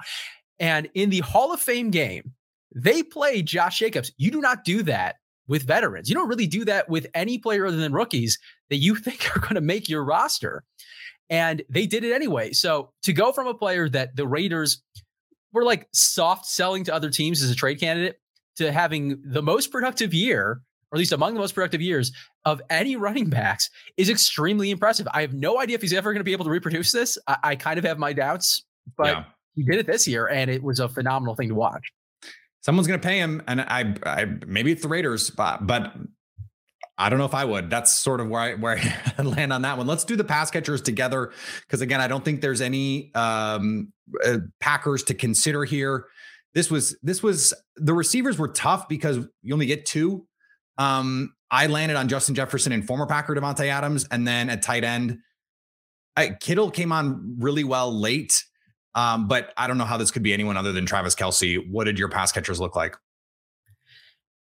And 0.59 0.89
in 0.93 1.09
the 1.09 1.19
Hall 1.19 1.53
of 1.53 1.59
Fame 1.59 1.89
game, 1.89 2.33
they 2.75 3.01
played 3.03 3.45
Josh 3.45 3.79
Jacobs. 3.79 4.11
You 4.17 4.31
do 4.31 4.41
not 4.41 4.63
do 4.63 4.83
that 4.83 5.15
with 5.47 5.63
veterans. 5.63 6.09
You 6.09 6.15
don't 6.15 6.29
really 6.29 6.47
do 6.47 6.63
that 6.65 6.87
with 6.89 7.07
any 7.13 7.37
player 7.37 7.65
other 7.65 7.77
than 7.77 7.93
rookies 7.93 8.37
that 8.69 8.77
you 8.77 8.95
think 8.95 9.35
are 9.35 9.39
going 9.39 9.55
to 9.55 9.61
make 9.61 9.89
your 9.89 10.03
roster. 10.03 10.63
And 11.29 11.61
they 11.69 11.85
did 11.85 12.03
it 12.03 12.13
anyway. 12.13 12.53
So 12.53 12.91
to 13.03 13.13
go 13.13 13.31
from 13.31 13.47
a 13.47 13.53
player 13.53 13.87
that 13.89 14.15
the 14.15 14.27
Raiders 14.27 14.81
were 15.53 15.63
like 15.63 15.87
soft 15.93 16.45
selling 16.45 16.83
to 16.85 16.93
other 16.93 17.09
teams 17.09 17.41
as 17.41 17.49
a 17.49 17.55
trade 17.55 17.79
candidate 17.79 18.19
to 18.57 18.71
having 18.71 19.19
the 19.23 19.41
most 19.41 19.71
productive 19.71 20.13
year, 20.13 20.61
or 20.91 20.95
at 20.95 20.97
least 20.97 21.11
among 21.11 21.33
the 21.33 21.39
most 21.39 21.53
productive 21.53 21.81
years 21.81 22.11
of 22.45 22.61
any 22.69 22.95
running 22.95 23.29
backs, 23.29 23.69
is 23.97 24.09
extremely 24.09 24.69
impressive. 24.71 25.07
I 25.13 25.21
have 25.21 25.33
no 25.33 25.59
idea 25.59 25.75
if 25.75 25.81
he's 25.81 25.93
ever 25.93 26.11
going 26.11 26.19
to 26.19 26.23
be 26.23 26.33
able 26.33 26.45
to 26.45 26.51
reproduce 26.51 26.91
this. 26.91 27.17
I, 27.27 27.37
I 27.43 27.55
kind 27.55 27.77
of 27.77 27.85
have 27.85 27.99
my 27.99 28.13
doubts, 28.13 28.63
but 28.97 29.07
yeah 29.07 29.23
he 29.55 29.63
did 29.63 29.75
it 29.75 29.87
this 29.87 30.07
year, 30.07 30.27
and 30.27 30.49
it 30.49 30.63
was 30.63 30.79
a 30.79 30.89
phenomenal 30.89 31.35
thing 31.35 31.49
to 31.49 31.55
watch. 31.55 31.91
Someone's 32.61 32.87
going 32.87 32.99
to 32.99 33.07
pay 33.07 33.17
him, 33.17 33.41
and 33.47 33.61
I, 33.61 33.95
I 34.05 34.25
maybe 34.45 34.71
it's 34.71 34.81
the 34.81 34.89
Raiders, 34.89 35.29
but, 35.29 35.65
but 35.65 35.93
I 36.99 37.07
don't 37.07 37.17
know 37.17 37.25
if 37.25 37.33
I 37.33 37.45
would. 37.45 37.69
That's 37.69 37.93
sort 37.93 38.19
of 38.19 38.27
where 38.27 38.41
I 38.41 38.53
where 38.55 38.77
I 39.17 39.21
land 39.21 39.53
on 39.53 39.61
that 39.61 39.77
one. 39.77 39.87
Let's 39.87 40.03
do 40.03 40.17
the 40.17 40.25
pass 40.25 40.51
catchers 40.51 40.81
together 40.81 41.31
because 41.61 41.81
again, 41.81 42.01
I 42.01 42.07
don't 42.07 42.25
think 42.25 42.41
there's 42.41 42.61
any 42.61 43.13
um, 43.15 43.93
uh, 44.25 44.39
Packers 44.59 45.03
to 45.03 45.13
consider 45.13 45.63
here. 45.63 46.05
This 46.53 46.69
was 46.69 46.97
this 47.01 47.23
was 47.23 47.53
the 47.77 47.93
receivers 47.93 48.37
were 48.37 48.49
tough 48.49 48.89
because 48.89 49.17
you 49.41 49.53
only 49.53 49.65
get 49.65 49.85
two. 49.85 50.27
Um, 50.77 51.33
I 51.49 51.67
landed 51.67 51.95
on 51.95 52.09
Justin 52.09 52.35
Jefferson 52.35 52.73
and 52.73 52.85
former 52.85 53.05
Packer 53.05 53.33
Davante 53.33 53.67
Adams, 53.67 54.05
and 54.11 54.27
then 54.27 54.49
at 54.49 54.61
tight 54.61 54.83
end, 54.83 55.19
I, 56.15 56.29
Kittle 56.29 56.69
came 56.69 56.91
on 56.91 57.37
really 57.39 57.63
well 57.63 57.97
late. 57.97 58.43
Um, 58.95 59.27
but 59.27 59.53
I 59.57 59.67
don't 59.67 59.77
know 59.77 59.85
how 59.85 59.97
this 59.97 60.11
could 60.11 60.23
be 60.23 60.33
anyone 60.33 60.57
other 60.57 60.71
than 60.71 60.85
Travis 60.85 61.15
Kelce. 61.15 61.69
What 61.69 61.85
did 61.85 61.99
your 61.99 62.09
pass 62.09 62.31
catchers 62.31 62.59
look 62.59 62.75
like? 62.75 62.95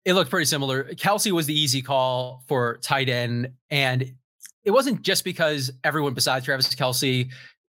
It 0.05 0.15
looked 0.15 0.31
pretty 0.31 0.47
similar. 0.47 0.85
Kelce 0.95 1.33
was 1.33 1.47
the 1.47 1.59
easy 1.59 1.83
call 1.83 2.45
for 2.49 2.79
tight 2.79 3.09
end. 3.09 3.53
And 3.71 4.15
it 4.65 4.71
wasn't 4.71 5.03
just 5.03 5.25
because 5.25 5.71
everyone 5.85 6.15
besides 6.15 6.45
Travis 6.45 6.75
Kelce 6.75 7.29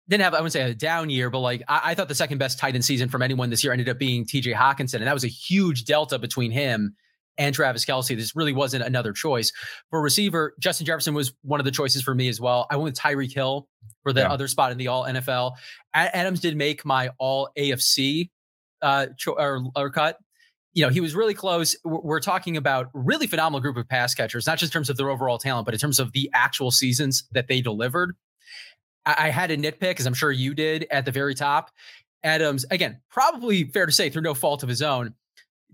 didn't 0.09 0.23
have, 0.23 0.35
I 0.35 0.39
wouldn't 0.39 0.53
say 0.53 0.63
a 0.63 0.75
down 0.75 1.11
year, 1.11 1.31
but 1.31 1.41
like 1.41 1.63
I, 1.69 1.81
I 1.85 1.95
thought 1.95 2.09
the 2.09 2.15
second 2.15 2.39
best 2.39 2.59
tight 2.59 2.75
end 2.75 2.85
season 2.85 3.09
from 3.09 3.23
anyone 3.23 3.51
this 3.51 3.63
year 3.63 3.73
ended 3.73 3.89
up 3.89 3.99
being 3.99 4.25
TJ 4.25 4.55
Hockenson. 4.55 4.95
And 4.95 5.07
that 5.07 5.15
was 5.15 5.25
a 5.25 5.29
huge 5.29 5.85
delta 5.85 6.19
between 6.19 6.51
him 6.51 6.97
and 7.39 7.55
Travis 7.55 7.85
Kelce. 7.85 8.17
This 8.17 8.37
really 8.37 8.53
wasn't 8.53 8.85
another 8.85 9.13
choice. 9.13 9.53
For 9.91 10.01
receiver, 10.01 10.55
Justin 10.61 10.87
Jefferson 10.87 11.15
was 11.15 11.33
one 11.43 11.61
of 11.61 11.65
the 11.65 11.71
choices 11.71 12.03
for 12.03 12.15
me 12.15 12.29
as 12.29 12.41
well. 12.41 12.67
I 12.71 12.77
went 12.77 12.85
with 12.85 12.99
Tyreek 12.99 13.33
Hill 13.33 13.69
for 14.03 14.13
the 14.13 14.21
yeah. 14.21 14.33
other 14.33 14.49
spot 14.49 14.73
in 14.73 14.79
the 14.79 14.89
all 14.89 15.05
NFL. 15.05 15.53
Adams 15.95 16.41
did 16.41 16.57
make 16.57 16.85
my 16.85 17.11
all 17.19 17.51
AFC 17.59 18.31
uh, 18.83 19.07
cho- 19.17 19.37
or, 19.39 19.65
or 19.77 19.91
cut. 19.91 20.19
You 20.75 20.85
know, 20.85 20.91
he 20.91 21.01
was 21.01 21.15
really 21.15 21.35
close. 21.35 21.77
We're 21.85 22.21
talking 22.21 22.57
about 22.57 22.89
really 22.95 23.27
phenomenal 23.27 23.61
group 23.61 23.77
of 23.77 23.89
pass 23.89 24.15
catchers, 24.15 24.47
not 24.47 24.59
just 24.59 24.73
in 24.73 24.79
terms 24.79 24.89
of 24.89 24.97
their 24.97 25.11
overall 25.11 25.39
talent, 25.39 25.67
but 25.67 25.75
in 25.75 25.81
terms 25.81 26.01
of 26.01 26.13
the 26.13 26.31
actual 26.33 26.71
seasons 26.71 27.25
that 27.33 27.47
they 27.47 27.61
delivered. 27.61 28.17
I, 29.05 29.17
I 29.19 29.31
had 29.31 29.51
a 29.51 29.57
nitpick, 29.57 30.01
as 30.01 30.07
I'm 30.07 30.15
sure 30.15 30.33
you 30.33 30.55
did 30.55 30.87
at 30.91 31.05
the 31.05 31.11
very 31.11 31.35
top. 31.35 31.71
Adams, 32.25 32.65
again, 32.71 33.01
probably 33.11 33.65
fair 33.65 33.85
to 33.85 33.93
say 33.93 34.09
through 34.09 34.23
no 34.23 34.33
fault 34.33 34.63
of 34.63 34.69
his 34.69 34.81
own, 34.81 35.15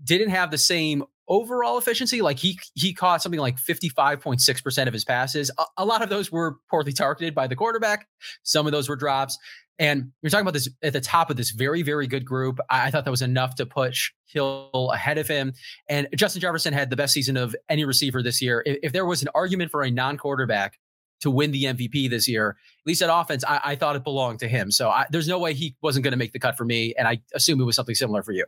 didn't 0.03 0.29
have 0.29 0.51
the 0.51 0.57
same 0.57 1.03
overall 1.29 1.77
efficiency. 1.77 2.21
Like 2.21 2.39
he 2.39 2.59
he 2.73 2.93
caught 2.93 3.21
something 3.21 3.39
like 3.39 3.57
55.6% 3.57 4.87
of 4.87 4.93
his 4.93 5.05
passes. 5.05 5.51
A, 5.57 5.63
a, 5.77 5.85
lot 5.85 6.01
of 6.01 6.09
those 6.09 6.31
were 6.31 6.57
poorly 6.69 6.91
targeted 6.91 7.33
by 7.33 7.47
the 7.47 7.55
quarterback. 7.55 8.07
Some 8.43 8.65
of 8.65 8.71
those 8.71 8.89
were 8.89 8.95
drops. 8.95 9.37
And 9.77 10.11
you're 10.21 10.29
talking 10.29 10.41
about 10.41 10.53
this 10.53 10.67
at 10.83 10.91
the 10.91 10.99
top 10.99 11.29
of 11.29 11.37
this 11.37 11.51
very, 11.51 11.83
very 11.83 12.05
good 12.05 12.25
group. 12.25 12.59
I, 12.69 12.87
I 12.87 12.91
thought 12.91 13.05
that 13.05 13.11
was 13.11 13.21
enough 13.21 13.55
to 13.55 13.65
push 13.65 14.11
Hill 14.25 14.91
ahead 14.93 15.17
of 15.17 15.27
him. 15.27 15.53
And 15.87 16.07
Justin 16.15 16.41
Jefferson 16.41 16.73
had 16.73 16.89
the 16.89 16.97
best 16.97 17.13
season 17.13 17.37
of 17.37 17.55
any 17.69 17.85
receiver 17.85 18.21
this 18.21 18.41
year. 18.41 18.61
If, 18.65 18.77
if 18.83 18.91
there 18.91 19.05
was 19.05 19.21
an 19.21 19.29
argument 19.33 19.71
for 19.71 19.81
a 19.83 19.89
non-quarterback 19.89 20.77
to 21.21 21.31
win 21.31 21.51
the 21.51 21.63
MVP 21.63 22.09
this 22.09 22.27
year, 22.27 22.49
at 22.49 22.87
least 22.87 23.01
at 23.01 23.09
offense, 23.09 23.45
I, 23.47 23.61
I 23.63 23.75
thought 23.75 23.95
it 23.95 24.03
belonged 24.03 24.39
to 24.39 24.49
him. 24.49 24.69
So 24.69 24.89
I, 24.89 25.05
there's 25.11 25.29
no 25.29 25.39
way 25.39 25.53
he 25.53 25.77
wasn't 25.81 26.03
going 26.03 26.11
to 26.11 26.17
make 26.17 26.33
the 26.33 26.39
cut 26.39 26.57
for 26.57 26.65
me. 26.65 26.93
And 26.97 27.07
I 27.07 27.21
assume 27.33 27.61
it 27.61 27.63
was 27.63 27.77
something 27.77 27.95
similar 27.95 28.21
for 28.21 28.33
you. 28.33 28.45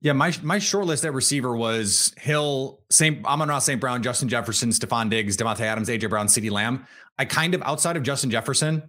Yeah, 0.00 0.12
my 0.12 0.32
my 0.42 0.58
short 0.58 0.86
list 0.86 1.04
at 1.04 1.12
receiver 1.12 1.56
was 1.56 2.12
Hill, 2.18 2.80
Saint 2.90 3.24
Amon-Ra 3.24 3.58
St. 3.58 3.80
Brown, 3.80 4.02
Justin 4.02 4.28
Jefferson, 4.28 4.70
Stefon 4.70 5.10
Diggs, 5.10 5.36
Davante 5.36 5.60
Adams, 5.60 5.88
AJ 5.88 6.08
Brown, 6.10 6.26
CeeDee 6.26 6.50
Lamb. 6.50 6.86
I 7.18 7.24
kind 7.24 7.54
of 7.54 7.62
outside 7.62 7.96
of 7.96 8.02
Justin 8.02 8.30
Jefferson, 8.30 8.88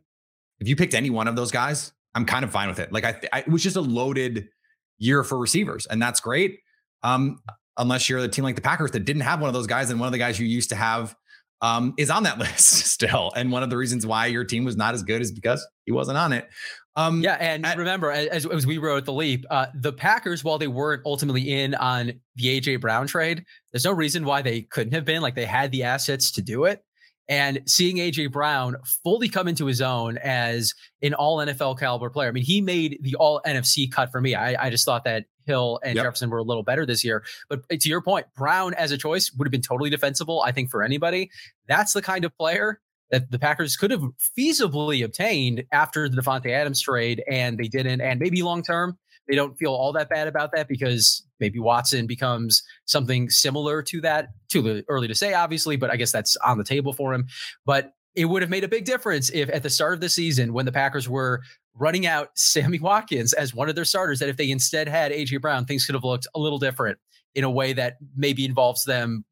if 0.60 0.68
you 0.68 0.76
picked 0.76 0.94
any 0.94 1.10
one 1.10 1.28
of 1.28 1.36
those 1.36 1.52
guys, 1.52 1.94
I'm 2.16 2.26
kind 2.26 2.44
of 2.44 2.52
fine 2.52 2.70
with 2.70 2.80
it. 2.80 2.92
Like 2.92 3.06
I, 3.06 3.20
I 3.32 3.40
it 3.40 3.50
was 3.50 3.64
just 3.64 3.76
a 3.76 3.82
loaded 3.82 4.50
year 4.98 5.24
for 5.24 5.38
receivers, 5.38 5.86
and 5.86 6.02
that's 6.02 6.20
great. 6.20 6.60
Um, 7.02 7.40
unless 7.78 8.08
you're 8.08 8.20
a 8.20 8.28
team 8.28 8.44
like 8.44 8.56
the 8.56 8.62
Packers 8.62 8.92
that 8.92 9.02
didn't 9.02 9.24
have 9.24 9.40
one 9.40 9.48
of 9.48 9.54
those 9.54 9.68
guys, 9.68 9.90
and 9.90 10.00
one 10.00 10.08
of 10.08 10.14
the 10.14 10.20
guys 10.20 10.40
you 10.40 10.48
used 10.48 10.70
to 10.70 10.76
have 10.76 11.16
um, 11.62 11.94
is 11.98 12.10
on 12.10 12.24
that 12.24 12.38
list 12.40 12.86
still. 12.88 13.32
And 13.36 13.52
one 13.52 13.64
of 13.64 13.70
the 13.70 13.78
reasons 13.78 14.06
why 14.06 14.28
your 14.28 14.44
team 14.44 14.66
was 14.66 14.78
not 14.78 14.94
as 14.94 15.02
good 15.02 15.22
is 15.22 15.32
because 15.32 15.66
he 15.86 15.92
wasn't 15.92 16.18
on 16.18 16.34
it. 16.34 16.48
Um, 16.96 17.22
yeah, 17.22 17.38
and 17.40 17.66
at, 17.66 17.78
remember, 17.78 18.12
as, 18.12 18.46
as 18.46 18.68
we 18.68 18.78
wrote 18.78 19.06
the 19.06 19.14
leap, 19.14 19.46
uh, 19.50 19.68
the 19.74 19.92
Packers, 19.92 20.44
while 20.44 20.60
they 20.60 20.68
weren't 20.68 21.02
ultimately 21.06 21.52
in 21.52 21.74
on 21.76 22.14
the 22.36 22.60
AJ 22.60 22.82
Brown 22.82 23.08
trade, 23.08 23.44
there's 23.72 23.86
no 23.86 23.92
reason 23.92 24.26
why 24.26 24.42
they 24.42 24.62
couldn't 24.62 24.94
have 24.94 25.06
been. 25.06 25.22
Like 25.22 25.36
they 25.36 25.46
had 25.46 25.72
the 25.72 25.84
assets 25.84 26.32
to 26.32 26.42
do 26.42 26.66
it. 26.66 26.84
And 27.30 27.62
seeing 27.66 27.98
AJ 27.98 28.32
Brown 28.32 28.76
fully 29.04 29.30
come 29.30 29.48
into 29.48 29.66
his 29.66 29.82
own 29.82 30.18
as 30.18 30.74
an 31.02 31.14
all 31.14 31.38
NFL 31.38 31.80
caliber 31.80 32.10
player, 32.10 32.28
I 32.28 32.32
mean, 32.32 32.44
he 32.44 32.60
made 32.62 33.00
the 33.02 33.16
all 33.16 33.42
NFC 33.46 33.90
cut 33.90 34.12
for 34.12 34.20
me. 34.20 34.36
I, 34.36 34.66
I 34.66 34.70
just 34.70 34.86
thought 34.86 35.06
that 35.06 35.26
Hill 35.46 35.80
and 35.84 35.96
yep. 35.96 36.06
Jefferson 36.06 36.30
were 36.30 36.38
a 36.38 36.44
little 36.44 36.64
better 36.64 36.86
this 36.86 37.04
year. 37.04 37.24
But 37.50 37.68
to 37.70 37.90
your 37.90 38.02
point, 38.02 38.28
Brown 38.36 38.74
as 38.76 38.92
a 38.92 38.98
choice 38.98 39.32
would 39.34 39.48
have 39.48 39.52
been 39.52 39.62
totally 39.62 39.90
defensible, 39.90 40.42
I 40.42 40.52
think, 40.52 40.70
for 40.70 40.84
anybody. 40.84 41.30
That's 41.68 41.94
the 41.94 42.02
kind 42.02 42.26
of 42.26 42.38
player 42.38 42.80
that 43.14 43.30
the 43.30 43.38
Packers 43.38 43.78
could 43.78 43.92
have 43.92 44.02
feasibly 44.36 45.06
obtained 45.06 45.64
after 45.72 46.10
the 46.10 46.20
Davante 46.20 46.50
Adams 46.50 46.82
trade, 46.82 47.22
and 47.30 47.60
they 47.60 47.68
didn't. 47.68 48.02
And 48.02 48.20
maybe 48.20 48.42
long 48.42 48.64
term, 48.64 48.98
they 49.28 49.36
don't 49.36 49.56
feel 49.56 49.72
all 49.72 49.94
that 49.94 50.10
bad 50.10 50.28
about 50.28 50.50
that 50.56 50.68
because 50.68 51.24
maybe 51.40 51.60
Watson 51.60 52.08
becomes 52.08 52.64
something 52.86 53.30
similar 53.30 53.84
to 53.84 54.02
that. 54.02 54.30
Too 54.50 54.84
early 54.90 55.08
to 55.08 55.14
say, 55.14 55.36
obviously, 55.36 55.76
but 55.76 55.92
I 55.92 55.96
guess 55.96 56.12
that's 56.12 56.36
on 56.38 56.58
the 56.58 56.64
table 56.64 56.92
for 56.92 57.14
him. 57.14 57.28
But 57.68 57.94
it 58.16 58.26
would 58.26 58.42
have 58.42 58.50
made 58.50 58.64
a 58.64 58.68
big 58.68 58.86
difference 58.86 59.30
if 59.30 59.48
at 59.50 59.62
the 59.62 59.70
start 59.70 59.94
of 59.94 60.02
the 60.02 60.10
season, 60.10 60.52
when 60.52 60.66
the 60.66 60.72
Packers 60.72 61.08
were 61.08 61.44
running 61.76 62.08
out 62.08 62.30
Sammy 62.36 62.80
Watkins 62.80 63.34
as 63.34 63.54
one 63.54 63.70
of 63.70 63.76
their 63.76 63.86
starters, 63.86 64.18
that 64.22 64.30
if 64.30 64.38
they 64.38 64.50
instead 64.50 64.88
had 64.88 65.12
AJ 65.12 65.40
Brown, 65.40 65.66
things 65.66 65.86
could 65.86 65.94
have 65.94 66.04
looked 66.04 66.26
a 66.34 66.40
little 66.40 66.58
different 66.58 66.98
in 67.36 67.44
a 67.44 67.52
way 67.52 67.74
that 67.74 67.98
maybe 68.16 68.44
involves 68.44 68.86
them 68.86 69.24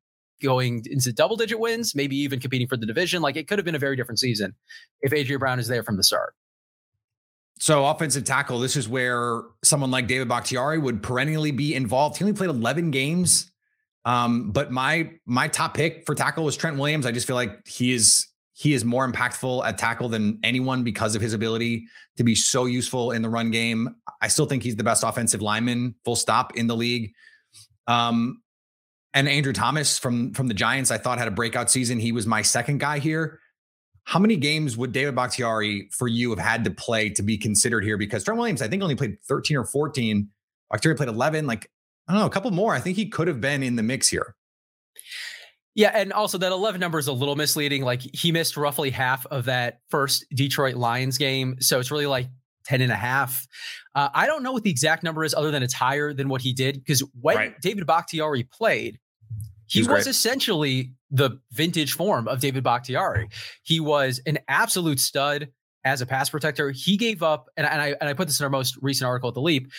going 0.42 0.84
into 0.90 1.14
double 1.14 1.36
digit 1.36 1.60
wins, 1.60 1.96
maybe 1.96 2.16
even 2.18 2.40
competing 2.40 2.68
for 2.68 2.78
the 2.78 2.86
division. 2.86 3.22
Like 3.22 3.36
it 3.36 3.48
could 3.48 3.58
have 3.58 3.66
been 3.66 3.76
a 3.76 3.80
very 3.80 3.96
different 3.96 4.20
season 4.20 4.56
if 5.02 5.12
AJ 5.12 5.40
Brown 5.40 5.60
is 5.60 5.68
there 5.68 5.84
from 5.84 5.98
the 5.98 6.04
start. 6.04 6.34
So 7.60 7.86
offensive 7.86 8.24
tackle, 8.24 8.60
this 8.60 8.76
is 8.76 8.90
where 8.90 9.44
someone 9.64 9.92
like 9.92 10.08
David 10.08 10.28
Bakhtiari 10.28 10.80
would 10.80 11.04
perennially 11.04 11.52
be 11.52 11.76
involved. 11.76 12.18
He 12.18 12.24
only 12.24 12.36
played 12.36 12.50
11 12.50 12.90
games. 12.90 13.52
Um, 14.04 14.52
but 14.52 14.72
my 14.72 15.12
my 15.28 15.48
top 15.48 15.76
pick 15.76 16.06
for 16.08 16.16
tackle 16.16 16.44
was 16.44 16.58
Trent 16.58 16.78
Williams. 16.78 17.06
I 17.06 17.12
just 17.12 17.28
feel 17.28 17.36
like 17.36 17.68
he 17.68 17.94
is 17.94 18.28
he 18.54 18.74
is 18.74 18.84
more 18.84 19.10
impactful 19.10 19.66
at 19.66 19.78
tackle 19.78 20.10
than 20.10 20.40
anyone 20.44 20.84
because 20.84 21.16
of 21.16 21.22
his 21.22 21.34
ability 21.34 21.86
to 22.18 22.24
be 22.24 22.36
so 22.36 22.66
useful 22.66 23.12
in 23.12 23.22
the 23.22 23.30
run 23.30 23.52
game. 23.52 23.96
I 24.22 24.28
still 24.28 24.46
think 24.46 24.64
he's 24.64 24.76
the 24.76 24.84
best 24.84 25.04
offensive 25.04 25.42
lineman, 25.42 25.96
full 26.04 26.16
stop, 26.16 26.56
in 26.56 26.68
the 26.68 26.76
league. 26.76 27.14
Um, 27.88 28.41
and 29.14 29.28
Andrew 29.28 29.54
Thomas 29.54 29.98
from 29.98 30.34
from 30.34 30.48
the 30.48 30.54
Giants, 30.54 30.92
I 30.92 30.98
thought 30.98 31.18
had 31.18 31.28
a 31.28 31.32
breakout 31.32 31.70
season. 31.70 32.00
He 32.00 32.12
was 32.12 32.26
my 32.26 32.42
second 32.42 32.80
guy 32.80 33.00
here. 33.00 33.40
How 34.04 34.20
many 34.20 34.36
games 34.36 34.78
would 34.78 34.92
David 34.94 35.16
Bakhtiari 35.16 35.90
for 35.92 36.08
you 36.08 36.32
have 36.32 36.40
had 36.40 36.64
to 36.64 36.72
play 36.72 37.10
to 37.12 37.22
be 37.22 37.38
considered 37.38 37.84
here? 37.84 37.98
Because 37.98 38.24
Trent 38.24 38.38
Williams, 38.40 38.62
I 38.62 38.68
think, 38.68 38.82
only 38.82 38.96
played 38.96 39.18
13 39.28 39.58
or 39.58 39.64
14. 39.64 40.28
Bakhtiari 40.72 40.96
played 40.96 41.10
11. 41.10 41.46
Like, 41.46 41.70
I 42.08 42.14
don't 42.14 42.22
know, 42.22 42.26
a 42.26 42.32
couple 42.32 42.50
more. 42.52 42.74
I 42.74 42.80
think 42.80 42.98
he 42.98 43.08
could 43.10 43.28
have 43.28 43.40
been 43.40 43.62
in 43.62 43.76
the 43.76 43.84
mix 43.84 44.08
here. 44.08 44.36
Yeah, 45.76 45.92
and 45.94 46.12
also 46.12 46.38
that 46.38 46.52
11 46.52 46.82
number 46.82 47.00
is 47.00 47.08
a 47.08 47.14
little 47.14 47.36
misleading. 47.36 47.84
Like 47.84 48.02
he 48.02 48.32
missed 48.32 48.58
roughly 48.58 48.90
half 48.90 49.26
of 49.28 49.46
that 49.46 49.82
first 49.90 50.26
Detroit 50.34 50.76
Lions 50.76 51.18
game. 51.18 51.58
So 51.62 51.80
it's 51.80 51.92
really 51.92 52.08
like 52.08 52.28
10 52.66 52.82
and 52.82 52.92
a 52.92 52.96
half. 52.96 53.48
Uh, 53.96 54.10
I 54.14 54.26
don't 54.26 54.44
know 54.44 54.52
what 54.52 54.64
the 54.64 54.70
exact 54.70 55.04
number 55.04 55.24
is 55.24 55.34
other 55.34 55.52
than 55.52 55.64
it's 55.64 55.74
higher 55.74 56.14
than 56.14 56.30
what 56.30 56.42
he 56.42 56.54
did 56.54 56.76
because 56.76 57.04
when 57.20 57.38
right. 57.38 57.62
David 57.62 57.86
Bakhtiari 57.86 58.44
played, 58.44 59.00
he 59.68 59.80
was 59.80 59.88
great. 59.88 60.08
essentially 60.08 60.92
the 61.12 61.40
vintage 61.52 61.94
form 61.94 62.28
of 62.28 62.40
David 62.40 62.64
Bakhtiari. 62.64 63.30
He 63.64 63.80
was 63.80 64.22
an 64.26 64.40
absolute 64.48 65.00
stud 65.00 65.50
as 65.84 66.02
a 66.02 66.06
pass 66.06 66.30
protector. 66.30 66.72
He 66.72 66.98
gave 66.98 67.24
up, 67.24 67.50
and, 67.56 67.66
and 67.66 67.82
I 67.82 67.96
and 68.00 68.10
I 68.10 68.14
put 68.14 68.28
this 68.28 68.40
in 68.40 68.44
our 68.44 68.50
most 68.50 68.78
recent 68.82 69.08
article 69.08 69.30
at 69.30 69.34
the 69.34 69.42
Leap 69.42 69.72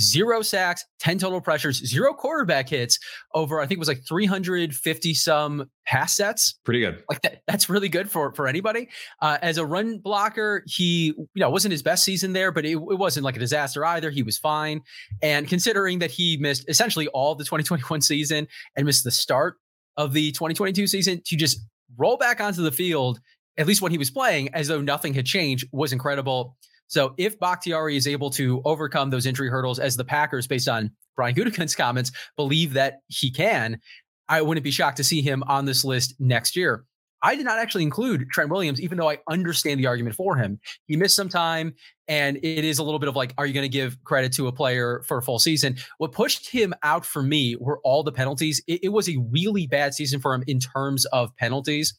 zero 0.00 0.42
sacks, 0.42 0.84
10 1.00 1.18
total 1.18 1.40
pressures, 1.40 1.84
zero 1.86 2.12
quarterback 2.14 2.68
hits 2.68 2.98
over, 3.34 3.60
I 3.60 3.66
think 3.66 3.76
it 3.76 3.78
was 3.78 3.88
like 3.88 4.02
350 4.08 5.14
some 5.14 5.70
pass 5.86 6.16
sets. 6.16 6.58
Pretty 6.64 6.80
good. 6.80 7.02
Like 7.08 7.22
that, 7.22 7.42
that's 7.46 7.68
really 7.68 7.88
good 7.88 8.10
for, 8.10 8.32
for 8.34 8.46
anybody. 8.46 8.88
Uh, 9.20 9.38
as 9.42 9.58
a 9.58 9.66
run 9.66 9.98
blocker, 9.98 10.62
he, 10.66 11.14
you 11.16 11.26
know, 11.36 11.50
wasn't 11.50 11.72
his 11.72 11.82
best 11.82 12.04
season 12.04 12.32
there, 12.32 12.52
but 12.52 12.64
it, 12.64 12.72
it 12.72 12.98
wasn't 12.98 13.24
like 13.24 13.36
a 13.36 13.40
disaster 13.40 13.84
either. 13.84 14.10
He 14.10 14.22
was 14.22 14.38
fine. 14.38 14.80
And 15.22 15.48
considering 15.48 15.98
that 16.00 16.10
he 16.10 16.36
missed 16.38 16.68
essentially 16.68 17.08
all 17.08 17.34
the 17.34 17.44
2021 17.44 18.00
season 18.02 18.46
and 18.76 18.86
missed 18.86 19.04
the 19.04 19.10
start 19.10 19.56
of 19.96 20.12
the 20.12 20.30
2022 20.32 20.86
season 20.86 21.20
to 21.26 21.36
just 21.36 21.60
roll 21.96 22.16
back 22.16 22.40
onto 22.40 22.62
the 22.62 22.72
field, 22.72 23.20
at 23.56 23.66
least 23.66 23.82
when 23.82 23.92
he 23.92 23.98
was 23.98 24.10
playing, 24.10 24.54
as 24.54 24.68
though 24.68 24.80
nothing 24.80 25.14
had 25.14 25.26
changed, 25.26 25.66
was 25.72 25.92
incredible. 25.92 26.56
So 26.88 27.14
if 27.16 27.38
Bakhtiari 27.38 27.96
is 27.96 28.06
able 28.06 28.30
to 28.30 28.60
overcome 28.64 29.10
those 29.10 29.26
injury 29.26 29.48
hurdles, 29.48 29.78
as 29.78 29.96
the 29.96 30.04
Packers, 30.04 30.46
based 30.46 30.68
on 30.68 30.90
Brian 31.16 31.34
Gutekunst's 31.34 31.74
comments, 31.74 32.12
believe 32.36 32.72
that 32.72 33.00
he 33.08 33.30
can, 33.30 33.80
I 34.28 34.42
wouldn't 34.42 34.64
be 34.64 34.70
shocked 34.70 34.96
to 34.98 35.04
see 35.04 35.22
him 35.22 35.42
on 35.46 35.64
this 35.64 35.84
list 35.84 36.14
next 36.18 36.56
year. 36.56 36.84
I 37.22 37.34
did 37.34 37.44
not 37.44 37.58
actually 37.58 37.82
include 37.82 38.28
Trent 38.30 38.50
Williams, 38.50 38.80
even 38.80 38.96
though 38.96 39.10
I 39.10 39.18
understand 39.28 39.80
the 39.80 39.86
argument 39.86 40.14
for 40.14 40.36
him. 40.36 40.60
He 40.86 40.96
missed 40.96 41.16
some 41.16 41.28
time, 41.28 41.74
and 42.06 42.36
it 42.36 42.64
is 42.64 42.78
a 42.78 42.84
little 42.84 43.00
bit 43.00 43.08
of 43.08 43.16
like, 43.16 43.34
are 43.36 43.44
you 43.44 43.52
going 43.52 43.64
to 43.64 43.68
give 43.68 44.02
credit 44.04 44.32
to 44.34 44.46
a 44.46 44.52
player 44.52 45.02
for 45.06 45.18
a 45.18 45.22
full 45.22 45.40
season? 45.40 45.76
What 45.98 46.12
pushed 46.12 46.48
him 46.48 46.74
out 46.82 47.04
for 47.04 47.22
me 47.22 47.56
were 47.58 47.80
all 47.82 48.04
the 48.04 48.12
penalties. 48.12 48.62
It, 48.68 48.84
it 48.84 48.88
was 48.90 49.08
a 49.08 49.16
really 49.32 49.66
bad 49.66 49.94
season 49.94 50.20
for 50.20 50.32
him 50.32 50.44
in 50.46 50.60
terms 50.60 51.06
of 51.06 51.34
penalties 51.36 51.98